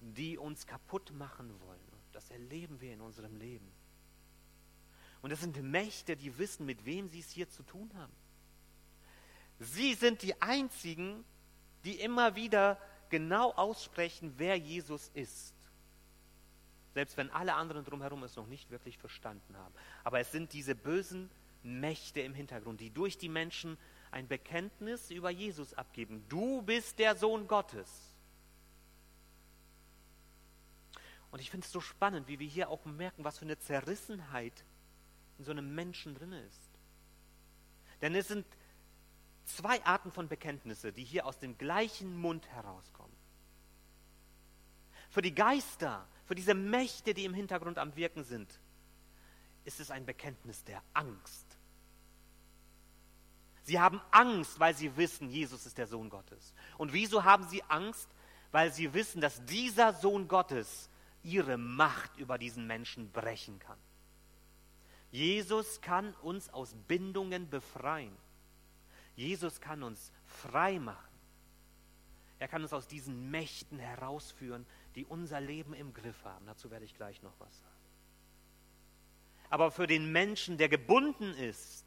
die 0.00 0.38
uns 0.38 0.68
kaputt 0.68 1.12
machen 1.12 1.60
wollen. 1.60 1.88
Und 1.90 2.14
das 2.14 2.30
erleben 2.30 2.80
wir 2.80 2.92
in 2.92 3.00
unserem 3.00 3.34
Leben. 3.34 3.68
Und 5.22 5.30
das 5.30 5.40
sind 5.40 5.60
Mächte, 5.60 6.16
die 6.16 6.38
wissen, 6.38 6.66
mit 6.66 6.84
wem 6.84 7.08
sie 7.08 7.18
es 7.18 7.30
hier 7.30 7.48
zu 7.48 7.64
tun 7.64 7.90
haben. 7.94 8.12
Sie 9.58 9.94
sind 9.94 10.22
die 10.22 10.40
einzigen, 10.40 11.24
die 11.84 12.00
immer 12.00 12.36
wieder 12.36 12.78
genau 13.08 13.52
aussprechen, 13.52 14.34
wer 14.36 14.56
Jesus 14.56 15.10
ist. 15.14 15.54
Selbst 16.94 17.16
wenn 17.16 17.30
alle 17.30 17.54
anderen 17.54 17.84
drumherum 17.84 18.22
es 18.22 18.36
noch 18.36 18.46
nicht 18.46 18.70
wirklich 18.70 18.98
verstanden 18.98 19.56
haben. 19.56 19.74
Aber 20.02 20.20
es 20.20 20.32
sind 20.32 20.52
diese 20.52 20.74
bösen 20.74 21.30
Mächte 21.62 22.20
im 22.20 22.34
Hintergrund, 22.34 22.80
die 22.80 22.90
durch 22.90 23.18
die 23.18 23.28
Menschen 23.28 23.76
ein 24.10 24.28
Bekenntnis 24.28 25.10
über 25.10 25.30
Jesus 25.30 25.74
abgeben. 25.74 26.24
Du 26.28 26.62
bist 26.62 26.98
der 26.98 27.16
Sohn 27.16 27.48
Gottes. 27.48 28.16
Und 31.30 31.40
ich 31.40 31.50
finde 31.50 31.66
es 31.66 31.72
so 31.72 31.80
spannend, 31.80 32.28
wie 32.28 32.38
wir 32.38 32.48
hier 32.48 32.70
auch 32.70 32.84
merken, 32.86 33.24
was 33.24 33.38
für 33.38 33.44
eine 33.44 33.58
Zerrissenheit 33.58 34.64
in 35.38 35.44
so 35.44 35.50
einem 35.50 35.74
Menschen 35.74 36.14
drin 36.14 36.32
ist. 36.32 36.70
Denn 38.00 38.14
es 38.14 38.28
sind 38.28 38.46
zwei 39.46 39.84
Arten 39.84 40.12
von 40.12 40.28
Bekenntnisse, 40.28 40.92
die 40.92 41.04
hier 41.04 41.26
aus 41.26 41.38
dem 41.38 41.56
gleichen 41.56 42.16
Mund 42.16 42.46
herauskommen. 42.48 43.16
Für 45.10 45.22
die 45.22 45.34
Geister, 45.34 46.06
für 46.26 46.34
diese 46.34 46.54
Mächte, 46.54 47.14
die 47.14 47.24
im 47.24 47.34
Hintergrund 47.34 47.78
am 47.78 47.96
Wirken 47.96 48.24
sind, 48.24 48.60
ist 49.64 49.80
es 49.80 49.90
ein 49.90 50.04
Bekenntnis 50.04 50.64
der 50.64 50.82
Angst. 50.92 51.46
Sie 53.62 53.80
haben 53.80 54.00
Angst, 54.12 54.60
weil 54.60 54.76
sie 54.76 54.96
wissen, 54.96 55.28
Jesus 55.28 55.66
ist 55.66 55.78
der 55.78 55.88
Sohn 55.88 56.08
Gottes. 56.08 56.54
Und 56.78 56.92
wieso 56.92 57.24
haben 57.24 57.48
sie 57.48 57.62
Angst? 57.64 58.08
Weil 58.52 58.72
sie 58.72 58.94
wissen, 58.94 59.20
dass 59.20 59.44
dieser 59.44 59.92
Sohn 59.92 60.28
Gottes 60.28 60.88
ihre 61.24 61.58
Macht 61.58 62.16
über 62.16 62.38
diesen 62.38 62.68
Menschen 62.68 63.10
brechen 63.10 63.58
kann. 63.58 63.78
Jesus 65.10 65.80
kann 65.80 66.14
uns 66.22 66.48
aus 66.50 66.76
Bindungen 66.86 67.50
befreien. 67.50 68.16
Jesus 69.16 69.60
kann 69.60 69.82
uns 69.82 70.12
frei 70.26 70.78
machen. 70.78 71.16
Er 72.38 72.48
kann 72.48 72.62
uns 72.62 72.74
aus 72.74 72.86
diesen 72.86 73.30
Mächten 73.30 73.78
herausführen, 73.78 74.66
die 74.94 75.06
unser 75.06 75.40
Leben 75.40 75.72
im 75.72 75.94
Griff 75.94 76.22
haben. 76.24 76.46
Dazu 76.46 76.70
werde 76.70 76.84
ich 76.84 76.94
gleich 76.94 77.22
noch 77.22 77.32
was 77.38 77.58
sagen. 77.58 77.72
Aber 79.48 79.70
für 79.70 79.86
den 79.86 80.12
Menschen, 80.12 80.58
der 80.58 80.68
gebunden 80.68 81.32
ist, 81.34 81.84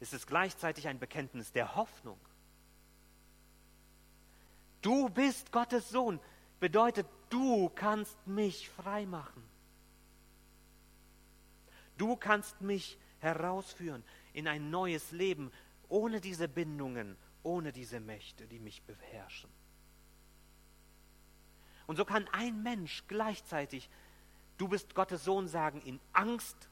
ist 0.00 0.14
es 0.14 0.26
gleichzeitig 0.26 0.88
ein 0.88 0.98
Bekenntnis 0.98 1.52
der 1.52 1.76
Hoffnung. 1.76 2.18
Du 4.82 5.08
bist 5.08 5.52
Gottes 5.52 5.90
Sohn, 5.90 6.20
bedeutet, 6.58 7.06
du 7.30 7.68
kannst 7.70 8.26
mich 8.26 8.68
frei 8.70 9.06
machen. 9.06 9.42
Du 11.98 12.16
kannst 12.16 12.60
mich 12.60 12.98
herausführen 13.20 14.04
in 14.32 14.48
ein 14.48 14.70
neues 14.70 15.12
Leben, 15.12 15.50
ohne 15.88 16.20
diese 16.20 16.48
Bindungen, 16.48 17.16
ohne 17.42 17.72
diese 17.72 18.00
Mächte, 18.00 18.46
die 18.46 18.58
mich 18.58 18.82
beherrschen. 18.82 19.50
Und 21.86 21.96
so 21.96 22.04
kann 22.04 22.26
ein 22.32 22.62
Mensch 22.62 23.04
gleichzeitig, 23.06 23.88
du 24.56 24.68
bist 24.68 24.94
Gottes 24.94 25.24
Sohn 25.24 25.46
sagen, 25.46 25.80
in 25.82 26.00
Angst 26.12 26.68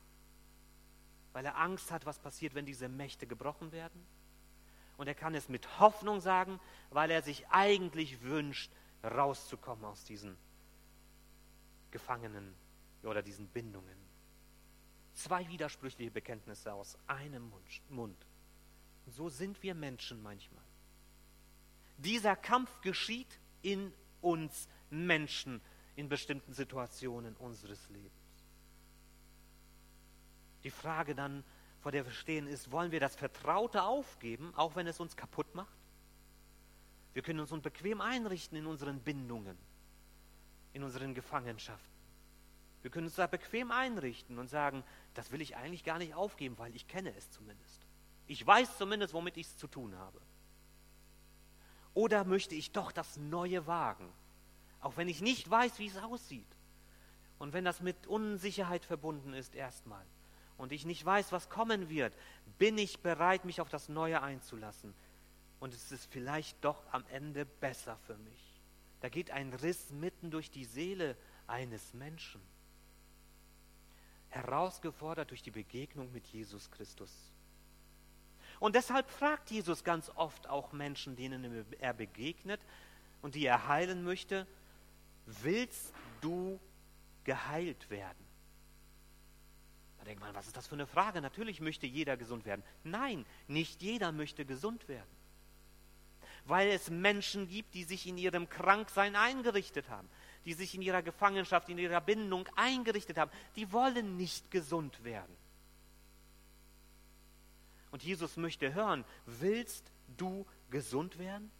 weil 1.34 1.44
er 1.44 1.58
Angst 1.58 1.90
hat, 1.90 2.06
was 2.06 2.20
passiert, 2.20 2.54
wenn 2.54 2.64
diese 2.64 2.88
Mächte 2.88 3.26
gebrochen 3.26 3.72
werden. 3.72 4.06
Und 4.96 5.08
er 5.08 5.16
kann 5.16 5.34
es 5.34 5.48
mit 5.48 5.80
Hoffnung 5.80 6.20
sagen, 6.20 6.60
weil 6.90 7.10
er 7.10 7.22
sich 7.22 7.48
eigentlich 7.48 8.22
wünscht, 8.22 8.70
rauszukommen 9.02 9.84
aus 9.84 10.04
diesen 10.04 10.36
Gefangenen 11.90 12.54
oder 13.02 13.20
diesen 13.20 13.48
Bindungen. 13.48 13.98
Zwei 15.12 15.48
widersprüchliche 15.48 16.12
Bekenntnisse 16.12 16.72
aus 16.72 16.96
einem 17.08 17.52
Mund. 17.88 18.16
So 19.06 19.28
sind 19.28 19.62
wir 19.62 19.74
Menschen 19.74 20.22
manchmal. 20.22 20.64
Dieser 21.98 22.36
Kampf 22.36 22.80
geschieht 22.80 23.38
in 23.62 23.92
uns 24.20 24.68
Menschen 24.90 25.60
in 25.96 26.08
bestimmten 26.08 26.52
Situationen 26.52 27.36
unseres 27.36 27.88
Lebens. 27.90 28.12
Die 30.64 30.70
Frage 30.70 31.14
dann, 31.14 31.44
vor 31.80 31.92
der 31.92 32.04
wir 32.04 32.12
stehen, 32.12 32.46
ist, 32.46 32.72
wollen 32.72 32.90
wir 32.90 33.00
das 33.00 33.14
Vertraute 33.14 33.82
aufgeben, 33.82 34.52
auch 34.56 34.74
wenn 34.74 34.86
es 34.86 34.98
uns 34.98 35.16
kaputt 35.16 35.54
macht? 35.54 35.76
Wir 37.12 37.22
können 37.22 37.40
uns 37.40 37.50
bequem 37.62 38.00
einrichten 38.00 38.58
in 38.58 38.66
unseren 38.66 39.00
Bindungen, 39.00 39.56
in 40.72 40.82
unseren 40.82 41.14
Gefangenschaften. 41.14 41.94
Wir 42.82 42.90
können 42.90 43.06
uns 43.06 43.16
da 43.16 43.26
bequem 43.26 43.70
einrichten 43.70 44.38
und 44.38 44.48
sagen, 44.48 44.82
das 45.14 45.30
will 45.30 45.40
ich 45.40 45.56
eigentlich 45.56 45.84
gar 45.84 45.98
nicht 45.98 46.14
aufgeben, 46.14 46.58
weil 46.58 46.74
ich 46.74 46.88
kenne 46.88 47.14
es 47.14 47.30
zumindest. 47.30 47.83
Ich 48.26 48.46
weiß 48.46 48.78
zumindest, 48.78 49.14
womit 49.14 49.36
ich 49.36 49.46
es 49.46 49.56
zu 49.56 49.66
tun 49.66 49.96
habe. 49.96 50.20
Oder 51.92 52.24
möchte 52.24 52.54
ich 52.54 52.72
doch 52.72 52.90
das 52.90 53.16
Neue 53.16 53.66
wagen, 53.66 54.12
auch 54.80 54.96
wenn 54.96 55.08
ich 55.08 55.20
nicht 55.20 55.48
weiß, 55.48 55.78
wie 55.78 55.86
es 55.86 55.96
aussieht. 55.98 56.46
Und 57.38 57.52
wenn 57.52 57.64
das 57.64 57.80
mit 57.80 58.06
Unsicherheit 58.06 58.84
verbunden 58.84 59.32
ist, 59.34 59.54
erstmal 59.54 60.04
und 60.56 60.72
ich 60.72 60.84
nicht 60.84 61.04
weiß, 61.04 61.32
was 61.32 61.48
kommen 61.48 61.88
wird, 61.88 62.16
bin 62.58 62.78
ich 62.78 63.00
bereit, 63.00 63.44
mich 63.44 63.60
auf 63.60 63.68
das 63.68 63.88
Neue 63.88 64.22
einzulassen. 64.22 64.94
Und 65.60 65.74
es 65.74 65.92
ist 65.92 66.06
vielleicht 66.12 66.62
doch 66.64 66.82
am 66.92 67.04
Ende 67.08 67.44
besser 67.44 67.96
für 68.06 68.16
mich. 68.18 68.60
Da 69.00 69.08
geht 69.08 69.30
ein 69.30 69.52
Riss 69.52 69.90
mitten 69.90 70.30
durch 70.30 70.50
die 70.50 70.64
Seele 70.64 71.16
eines 71.46 71.92
Menschen. 71.94 72.40
Herausgefordert 74.28 75.30
durch 75.30 75.42
die 75.42 75.50
Begegnung 75.50 76.12
mit 76.12 76.26
Jesus 76.26 76.70
Christus. 76.70 77.33
Und 78.60 78.74
deshalb 78.74 79.10
fragt 79.10 79.50
Jesus 79.50 79.84
ganz 79.84 80.10
oft 80.14 80.48
auch 80.48 80.72
Menschen, 80.72 81.16
denen 81.16 81.64
er 81.78 81.92
begegnet 81.92 82.60
und 83.22 83.34
die 83.34 83.46
er 83.46 83.68
heilen 83.68 84.04
möchte, 84.04 84.46
willst 85.26 85.92
du 86.20 86.60
geheilt 87.24 87.90
werden? 87.90 88.24
Da 89.98 90.04
denkt 90.04 90.20
man, 90.20 90.34
was 90.34 90.46
ist 90.46 90.56
das 90.56 90.66
für 90.66 90.74
eine 90.74 90.86
Frage? 90.86 91.20
Natürlich 91.20 91.60
möchte 91.60 91.86
jeder 91.86 92.16
gesund 92.16 92.44
werden. 92.44 92.62
Nein, 92.82 93.24
nicht 93.48 93.82
jeder 93.82 94.12
möchte 94.12 94.44
gesund 94.44 94.86
werden. 94.86 95.08
Weil 96.44 96.68
es 96.68 96.90
Menschen 96.90 97.48
gibt, 97.48 97.72
die 97.72 97.84
sich 97.84 98.06
in 98.06 98.18
ihrem 98.18 98.48
Kranksein 98.50 99.16
eingerichtet 99.16 99.88
haben, 99.88 100.08
die 100.44 100.52
sich 100.52 100.74
in 100.74 100.82
ihrer 100.82 101.00
Gefangenschaft, 101.00 101.70
in 101.70 101.78
ihrer 101.78 102.02
Bindung 102.02 102.46
eingerichtet 102.54 103.16
haben. 103.16 103.30
Die 103.56 103.72
wollen 103.72 104.18
nicht 104.18 104.50
gesund 104.50 105.02
werden. 105.04 105.34
Und 107.94 108.02
Jesus 108.02 108.36
möchte 108.36 108.74
hören, 108.74 109.04
willst 109.24 109.92
du 110.16 110.44
gesund 110.70 111.16
werden? 111.16 111.52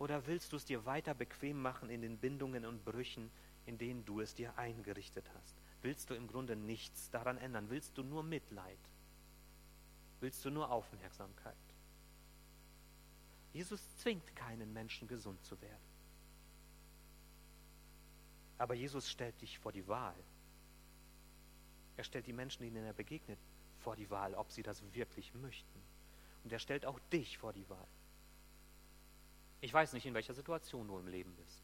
Oder 0.00 0.26
willst 0.26 0.50
du 0.50 0.56
es 0.56 0.64
dir 0.64 0.84
weiter 0.86 1.14
bequem 1.14 1.62
machen 1.62 1.88
in 1.88 2.02
den 2.02 2.18
Bindungen 2.18 2.66
und 2.66 2.84
Brüchen, 2.84 3.30
in 3.64 3.78
denen 3.78 4.04
du 4.04 4.20
es 4.20 4.34
dir 4.34 4.58
eingerichtet 4.58 5.30
hast? 5.36 5.54
willst 5.82 6.10
du 6.10 6.14
im 6.14 6.26
Grunde 6.26 6.56
nichts 6.56 7.10
daran 7.10 7.38
ändern. 7.38 7.70
Willst 7.70 7.96
du 7.96 8.02
nur 8.02 8.22
Mitleid? 8.22 8.78
Willst 10.20 10.44
du 10.44 10.50
nur 10.50 10.70
Aufmerksamkeit? 10.70 11.56
Jesus 13.52 13.80
zwingt 13.96 14.36
keinen 14.36 14.72
Menschen 14.72 15.08
gesund 15.08 15.42
zu 15.44 15.60
werden. 15.60 15.90
Aber 18.58 18.74
Jesus 18.74 19.08
stellt 19.08 19.40
dich 19.40 19.58
vor 19.58 19.72
die 19.72 19.86
Wahl. 19.88 20.14
Er 21.96 22.04
stellt 22.04 22.26
die 22.26 22.32
Menschen, 22.32 22.62
denen 22.62 22.84
er 22.84 22.92
begegnet, 22.92 23.38
vor 23.80 23.96
die 23.96 24.10
Wahl, 24.10 24.34
ob 24.34 24.50
sie 24.50 24.62
das 24.62 24.82
wirklich 24.92 25.34
möchten. 25.34 25.82
Und 26.44 26.52
er 26.52 26.58
stellt 26.58 26.86
auch 26.86 26.98
dich 27.12 27.38
vor 27.38 27.52
die 27.52 27.68
Wahl. 27.68 27.88
Ich 29.60 29.72
weiß 29.72 29.92
nicht, 29.92 30.06
in 30.06 30.14
welcher 30.14 30.34
Situation 30.34 30.88
du 30.88 30.98
im 30.98 31.08
Leben 31.08 31.34
bist. 31.34 31.60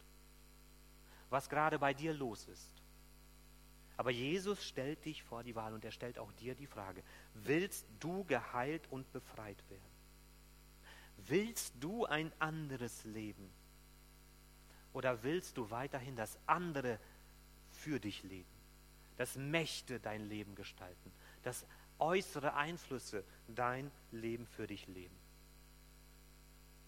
Was 1.30 1.48
gerade 1.48 1.78
bei 1.78 1.94
dir 1.94 2.12
los 2.12 2.46
ist. 2.46 2.70
Aber 3.96 4.10
Jesus 4.10 4.62
stellt 4.64 5.04
dich 5.04 5.22
vor 5.22 5.42
die 5.42 5.54
Wahl 5.54 5.72
und 5.72 5.84
er 5.84 5.90
stellt 5.90 6.18
auch 6.18 6.30
dir 6.32 6.54
die 6.54 6.66
Frage, 6.66 7.02
willst 7.34 7.86
du 7.98 8.24
geheilt 8.24 8.86
und 8.90 9.10
befreit 9.12 9.58
werden? 9.70 9.96
Willst 11.16 11.74
du 11.80 12.04
ein 12.04 12.30
anderes 12.38 13.04
Leben? 13.04 13.50
Oder 14.92 15.22
willst 15.22 15.56
du 15.56 15.70
weiterhin 15.70 16.14
das 16.14 16.38
andere 16.46 16.98
für 17.70 17.98
dich 17.98 18.22
leben? 18.22 18.48
Das 19.16 19.36
Mächte 19.36 19.98
dein 19.98 20.28
Leben 20.28 20.54
gestalten, 20.54 21.10
das 21.42 21.64
äußere 21.98 22.54
Einflüsse 22.54 23.24
dein 23.48 23.90
Leben 24.10 24.46
für 24.46 24.66
dich 24.66 24.86
leben. 24.86 25.16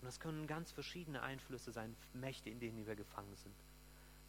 Und 0.00 0.06
das 0.06 0.20
können 0.20 0.46
ganz 0.46 0.70
verschiedene 0.70 1.22
Einflüsse 1.22 1.72
sein, 1.72 1.96
Mächte, 2.12 2.50
in 2.50 2.60
denen 2.60 2.86
wir 2.86 2.94
gefangen 2.94 3.34
sind. 3.36 3.54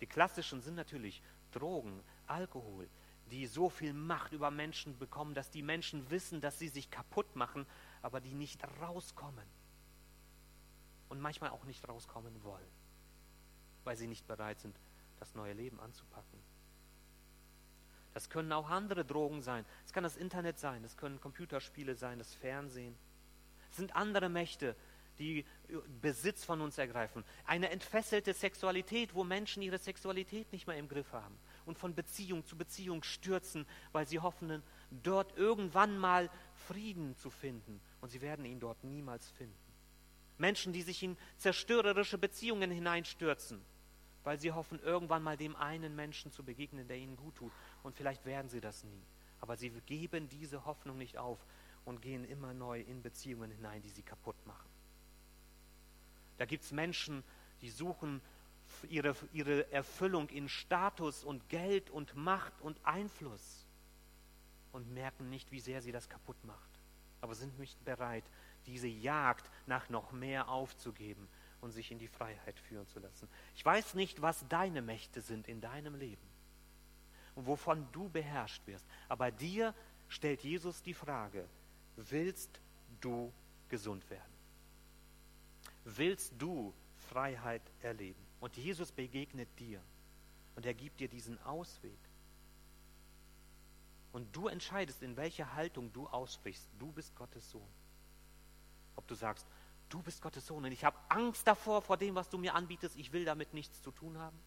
Die 0.01 0.07
klassischen 0.07 0.61
sind 0.61 0.75
natürlich 0.75 1.21
Drogen, 1.51 2.01
Alkohol, 2.27 2.87
die 3.29 3.45
so 3.45 3.69
viel 3.69 3.93
Macht 3.93 4.31
über 4.31 4.49
Menschen 4.49 4.97
bekommen, 4.97 5.35
dass 5.35 5.51
die 5.51 5.61
Menschen 5.61 6.09
wissen, 6.09 6.41
dass 6.41 6.57
sie 6.57 6.69
sich 6.69 6.89
kaputt 6.89 7.35
machen, 7.35 7.65
aber 8.01 8.19
die 8.21 8.33
nicht 8.33 8.63
rauskommen. 8.81 9.45
Und 11.09 11.19
manchmal 11.19 11.51
auch 11.51 11.65
nicht 11.65 11.87
rauskommen 11.87 12.43
wollen, 12.43 12.71
weil 13.83 13.97
sie 13.97 14.07
nicht 14.07 14.27
bereit 14.27 14.59
sind, 14.59 14.79
das 15.19 15.35
neue 15.35 15.53
Leben 15.53 15.79
anzupacken. 15.79 16.39
Das 18.13 18.29
können 18.29 18.51
auch 18.51 18.69
andere 18.69 19.05
Drogen 19.05 19.41
sein. 19.41 19.65
Es 19.85 19.93
kann 19.93 20.03
das 20.03 20.17
Internet 20.17 20.59
sein, 20.59 20.83
es 20.83 20.97
können 20.97 21.21
Computerspiele 21.21 21.95
sein, 21.95 22.17
das 22.17 22.33
Fernsehen. 22.33 22.95
Es 23.71 23.77
sind 23.77 23.95
andere 23.95 24.29
Mächte, 24.29 24.75
die 25.19 25.45
Besitz 26.01 26.45
von 26.45 26.61
uns 26.61 26.77
ergreifen. 26.77 27.23
Eine 27.45 27.69
entfesselte 27.69 28.33
Sexualität, 28.33 29.13
wo 29.13 29.23
Menschen 29.23 29.61
ihre 29.61 29.77
Sexualität 29.77 30.51
nicht 30.51 30.65
mehr 30.65 30.77
im 30.77 30.87
Griff 30.87 31.11
haben 31.11 31.37
und 31.65 31.77
von 31.77 31.93
Beziehung 31.93 32.45
zu 32.45 32.57
Beziehung 32.57 33.03
stürzen, 33.03 33.65
weil 33.91 34.07
sie 34.07 34.19
hoffen, 34.19 34.63
dort 34.89 35.37
irgendwann 35.37 35.97
mal 35.97 36.29
Frieden 36.67 37.15
zu 37.17 37.29
finden. 37.29 37.79
Und 38.01 38.09
sie 38.09 38.21
werden 38.21 38.45
ihn 38.45 38.59
dort 38.59 38.83
niemals 38.83 39.29
finden. 39.31 39.55
Menschen, 40.37 40.71
die 40.71 40.81
sich 40.81 41.03
in 41.03 41.17
zerstörerische 41.37 42.17
Beziehungen 42.17 42.71
hineinstürzen, 42.71 43.61
weil 44.23 44.39
sie 44.39 44.51
hoffen, 44.51 44.79
irgendwann 44.79 45.23
mal 45.23 45.37
dem 45.37 45.55
einen 45.55 45.95
Menschen 45.95 46.31
zu 46.31 46.43
begegnen, 46.43 46.87
der 46.87 46.97
ihnen 46.97 47.15
gut 47.15 47.35
tut. 47.35 47.51
Und 47.83 47.95
vielleicht 47.95 48.25
werden 48.25 48.49
sie 48.49 48.61
das 48.61 48.83
nie. 48.83 49.03
Aber 49.39 49.55
sie 49.55 49.69
geben 49.85 50.27
diese 50.29 50.65
Hoffnung 50.65 50.97
nicht 50.97 51.17
auf 51.17 51.39
und 51.85 52.01
gehen 52.01 52.25
immer 52.25 52.53
neu 52.53 52.81
in 52.81 53.01
Beziehungen 53.01 53.51
hinein, 53.51 53.81
die 53.81 53.89
sie 53.89 54.03
kaputt 54.03 54.35
machen. 54.45 54.69
Da 56.37 56.45
gibt 56.45 56.63
es 56.63 56.71
Menschen, 56.71 57.23
die 57.61 57.69
suchen 57.69 58.21
ihre, 58.89 59.15
ihre 59.33 59.71
Erfüllung 59.71 60.29
in 60.29 60.47
Status 60.47 61.23
und 61.23 61.49
Geld 61.49 61.89
und 61.89 62.15
Macht 62.15 62.53
und 62.61 62.79
Einfluss 62.85 63.65
und 64.71 64.93
merken 64.93 65.29
nicht, 65.29 65.51
wie 65.51 65.59
sehr 65.59 65.81
sie 65.81 65.91
das 65.91 66.07
kaputt 66.07 66.41
macht, 66.45 66.69
aber 67.21 67.35
sind 67.35 67.57
nicht 67.59 67.83
bereit, 67.83 68.23
diese 68.67 68.87
Jagd 68.87 69.49
nach 69.65 69.89
noch 69.89 70.11
mehr 70.11 70.49
aufzugeben 70.49 71.27
und 71.61 71.71
sich 71.71 71.91
in 71.91 71.99
die 71.99 72.07
Freiheit 72.07 72.59
führen 72.59 72.87
zu 72.87 72.99
lassen. 72.99 73.27
Ich 73.55 73.65
weiß 73.65 73.93
nicht, 73.93 74.21
was 74.21 74.47
deine 74.47 74.81
Mächte 74.81 75.21
sind 75.21 75.47
in 75.47 75.61
deinem 75.61 75.95
Leben 75.95 76.27
und 77.35 77.47
wovon 77.47 77.87
du 77.91 78.09
beherrscht 78.09 78.65
wirst, 78.67 78.85
aber 79.07 79.31
dir 79.31 79.73
stellt 80.07 80.43
Jesus 80.43 80.81
die 80.81 80.93
Frage, 80.93 81.47
willst 81.95 82.59
du 83.01 83.31
gesund 83.67 84.09
werden? 84.09 84.33
Willst 85.85 86.33
du 86.37 86.73
Freiheit 87.09 87.61
erleben? 87.81 88.19
Und 88.39 88.55
Jesus 88.57 88.91
begegnet 88.91 89.49
dir 89.59 89.81
und 90.55 90.65
er 90.65 90.73
gibt 90.73 90.99
dir 90.99 91.07
diesen 91.07 91.41
Ausweg. 91.43 91.97
Und 94.11 94.35
du 94.35 94.47
entscheidest, 94.47 95.03
in 95.03 95.15
welcher 95.17 95.53
Haltung 95.53 95.93
du 95.93 96.07
aussprichst. 96.07 96.67
Du 96.79 96.91
bist 96.91 97.15
Gottes 97.15 97.49
Sohn. 97.49 97.69
Ob 98.95 99.07
du 99.07 99.15
sagst, 99.15 99.45
du 99.89 100.01
bist 100.01 100.21
Gottes 100.21 100.47
Sohn 100.47 100.63
und 100.63 100.71
ich 100.71 100.83
habe 100.83 100.97
Angst 101.09 101.47
davor, 101.47 101.81
vor 101.81 101.97
dem, 101.97 102.15
was 102.15 102.29
du 102.29 102.37
mir 102.37 102.55
anbietest, 102.55 102.95
ich 102.95 103.11
will 103.11 103.25
damit 103.25 103.53
nichts 103.53 103.81
zu 103.81 103.91
tun 103.91 104.17
haben. 104.17 104.39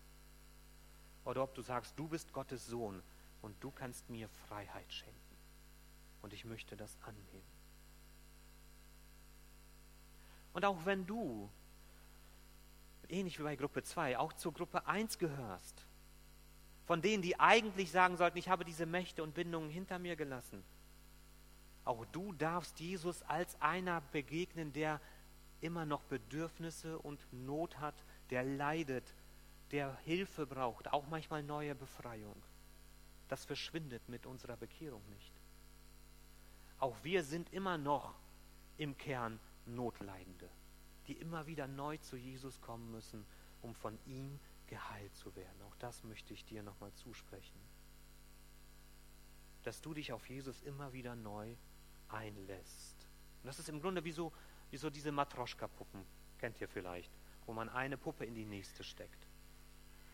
Oder 1.24 1.42
ob 1.42 1.54
du 1.54 1.62
sagst, 1.62 1.98
du 1.98 2.08
bist 2.08 2.32
Gottes 2.32 2.66
Sohn 2.66 3.02
und 3.42 3.62
du 3.62 3.70
kannst 3.70 4.08
mir 4.08 4.28
Freiheit 4.48 4.92
schenken. 4.92 5.18
Und 6.22 6.32
ich 6.32 6.44
möchte 6.44 6.76
das 6.76 6.96
annehmen. 7.02 7.52
Und 10.52 10.64
auch 10.64 10.84
wenn 10.84 11.06
du 11.06 11.50
ähnlich 13.12 13.38
wie 13.38 13.42
bei 13.42 13.56
Gruppe 13.56 13.82
2, 13.82 14.18
auch 14.18 14.32
zur 14.32 14.52
Gruppe 14.52 14.86
1 14.86 15.18
gehörst. 15.18 15.86
Von 16.86 17.00
denen, 17.02 17.22
die 17.22 17.38
eigentlich 17.38 17.90
sagen 17.90 18.16
sollten, 18.16 18.38
ich 18.38 18.48
habe 18.48 18.64
diese 18.64 18.86
Mächte 18.86 19.22
und 19.22 19.34
Bindungen 19.34 19.70
hinter 19.70 19.98
mir 19.98 20.16
gelassen. 20.16 20.64
Auch 21.84 22.04
du 22.06 22.32
darfst 22.32 22.80
Jesus 22.80 23.22
als 23.22 23.60
einer 23.60 24.00
begegnen, 24.12 24.72
der 24.72 25.00
immer 25.62 25.86
noch 25.86 26.02
Bedürfnisse 26.04 26.98
und 26.98 27.20
Not 27.32 27.78
hat, 27.78 28.04
der 28.30 28.44
leidet, 28.44 29.14
der 29.70 29.96
Hilfe 29.98 30.46
braucht, 30.46 30.92
auch 30.92 31.06
manchmal 31.08 31.42
neue 31.42 31.74
Befreiung. 31.74 32.36
Das 33.28 33.44
verschwindet 33.44 34.06
mit 34.08 34.26
unserer 34.26 34.56
Bekehrung 34.56 35.02
nicht. 35.08 35.32
Auch 36.78 36.96
wir 37.02 37.24
sind 37.24 37.52
immer 37.52 37.78
noch 37.78 38.14
im 38.76 38.96
Kern 38.98 39.40
Notleidende 39.64 40.50
die 41.06 41.14
immer 41.14 41.46
wieder 41.46 41.66
neu 41.66 41.96
zu 41.98 42.16
Jesus 42.16 42.60
kommen 42.60 42.90
müssen, 42.90 43.24
um 43.60 43.74
von 43.74 43.98
ihm 44.06 44.38
geheilt 44.66 45.14
zu 45.16 45.34
werden. 45.34 45.60
Auch 45.62 45.76
das 45.76 46.04
möchte 46.04 46.32
ich 46.32 46.44
dir 46.44 46.62
nochmal 46.62 46.92
zusprechen. 46.94 47.60
Dass 49.64 49.80
du 49.80 49.94
dich 49.94 50.12
auf 50.12 50.28
Jesus 50.28 50.62
immer 50.62 50.92
wieder 50.92 51.14
neu 51.14 51.54
einlässt. 52.08 53.08
Und 53.42 53.46
das 53.46 53.58
ist 53.58 53.68
im 53.68 53.80
Grunde 53.80 54.04
wie 54.04 54.12
so, 54.12 54.32
wie 54.72 54.78
so 54.78 54.88
diese 54.88 55.12
Matroschka-Puppen, 55.12 56.02
kennt 56.38 56.60
ihr 56.60 56.66
vielleicht, 56.66 57.12
wo 57.46 57.52
man 57.52 57.68
eine 57.68 57.98
Puppe 57.98 58.24
in 58.24 58.34
die 58.34 58.46
nächste 58.46 58.82
steckt. 58.82 59.28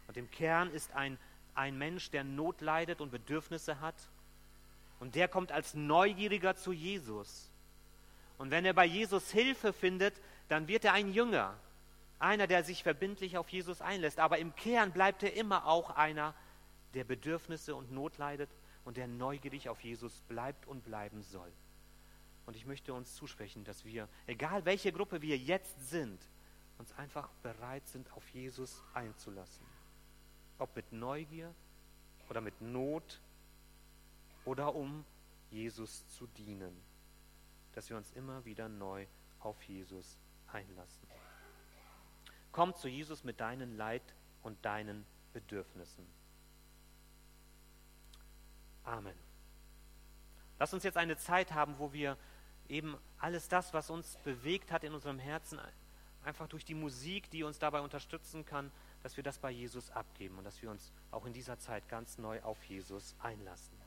Und 0.09 0.17
im 0.17 0.29
Kern 0.33 0.71
ist 0.71 0.93
ein, 0.95 1.17
ein 1.55 1.79
Mensch, 1.79 2.11
der 2.11 2.25
Not 2.25 2.61
leidet 2.61 3.01
und 3.01 3.13
Bedürfnisse 3.13 3.81
hat. 3.81 3.95
Und 4.99 5.15
der 5.15 5.29
kommt 5.29 5.53
als 5.53 5.75
Neugieriger 5.75 6.57
zu 6.57 6.73
Jesus. 6.73 7.53
Und 8.37 8.51
wenn 8.51 8.65
er 8.65 8.75
bei 8.75 8.85
Jesus 8.85 9.31
Hilfe 9.31 9.73
findet, 9.73 10.21
dann 10.49 10.67
wird 10.67 10.85
er 10.85 10.93
ein 10.93 11.13
Jünger, 11.13 11.57
einer, 12.19 12.49
der 12.49 12.65
sich 12.65 12.83
verbindlich 12.83 13.39
auf 13.39 13.49
Jesus 13.51 13.81
einlässt. 13.81 14.19
Aber 14.19 14.39
im 14.39 14.57
Kern 14.57 14.91
bleibt 14.91 15.23
er 15.23 15.35
immer 15.35 15.67
auch 15.67 15.91
einer, 15.91 16.35
der 16.95 17.05
Bedürfnisse 17.05 17.77
und 17.77 17.93
Not 17.93 18.19
leidet 18.19 18.51
und 18.85 18.97
der 18.97 19.07
neugierig 19.07 19.69
auf 19.69 19.81
Jesus 19.83 20.21
bleibt 20.23 20.67
und 20.67 20.83
bleiben 20.85 21.23
soll. 21.23 21.53
Und 22.49 22.57
ich 22.57 22.65
möchte 22.65 22.95
uns 22.95 23.15
zusprechen, 23.15 23.63
dass 23.65 23.85
wir, 23.85 24.09
egal 24.27 24.65
welche 24.65 24.91
Gruppe 24.91 25.21
wir 25.21 25.37
jetzt 25.37 25.91
sind, 25.91 26.19
uns 26.79 26.91
einfach 26.95 27.29
bereit 27.43 27.87
sind, 27.87 28.11
auf 28.15 28.27
Jesus 28.31 28.83
einzulassen. 28.95 29.67
Ob 30.57 30.75
mit 30.75 30.91
Neugier 30.91 31.55
oder 32.31 32.41
mit 32.41 32.59
Not 32.63 33.21
oder 34.47 34.75
um 34.75 35.05
Jesus 35.51 36.09
zu 36.09 36.27
dienen. 36.27 36.75
Dass 37.75 37.91
wir 37.91 37.99
uns 37.99 38.13
immer 38.13 38.43
wieder 38.47 38.67
neu 38.71 39.07
auf 39.41 39.63
Jesus 39.65 40.19
einlassen. 40.51 41.07
Komm 42.51 42.75
zu 42.75 42.89
Jesus 42.89 43.25
mit 43.25 43.41
deinen 43.41 43.77
Leid 43.77 44.15
und 44.43 44.65
deinen 44.65 45.05
Bedürfnissen. 45.35 46.07
Amen. 48.85 49.29
Lass 50.59 50.73
uns 50.73 50.83
jetzt 50.83 50.97
eine 50.97 51.19
Zeit 51.19 51.53
haben, 51.53 51.79
wo 51.79 51.93
wir 51.93 52.17
eben 52.69 52.97
alles 53.19 53.49
das, 53.49 53.73
was 53.73 53.91
uns 53.91 54.17
bewegt 54.25 54.73
hat 54.73 54.85
in 54.85 54.93
unserem 54.93 55.19
Herzen, 55.19 55.59
einfach 56.25 56.49
durch 56.49 56.65
die 56.65 56.75
Musik, 56.75 57.31
die 57.31 57.43
uns 57.43 57.59
dabei 57.59 57.81
unterstützen 57.81 58.45
kann, 58.45 58.71
dass 59.03 59.17
wir 59.17 59.25
das 59.25 59.39
bei 59.39 59.51
Jesus 59.51 59.91
abgeben 59.91 60.39
und 60.39 60.45
dass 60.45 60.61
wir 60.61 60.71
uns 60.71 60.93
auch 61.11 61.25
in 61.25 61.33
dieser 61.33 61.59
Zeit 61.59 61.89
ganz 61.89 62.19
neu 62.19 62.43
auf 62.43 62.63
Jesus 62.65 63.15
einlassen. 63.21 63.78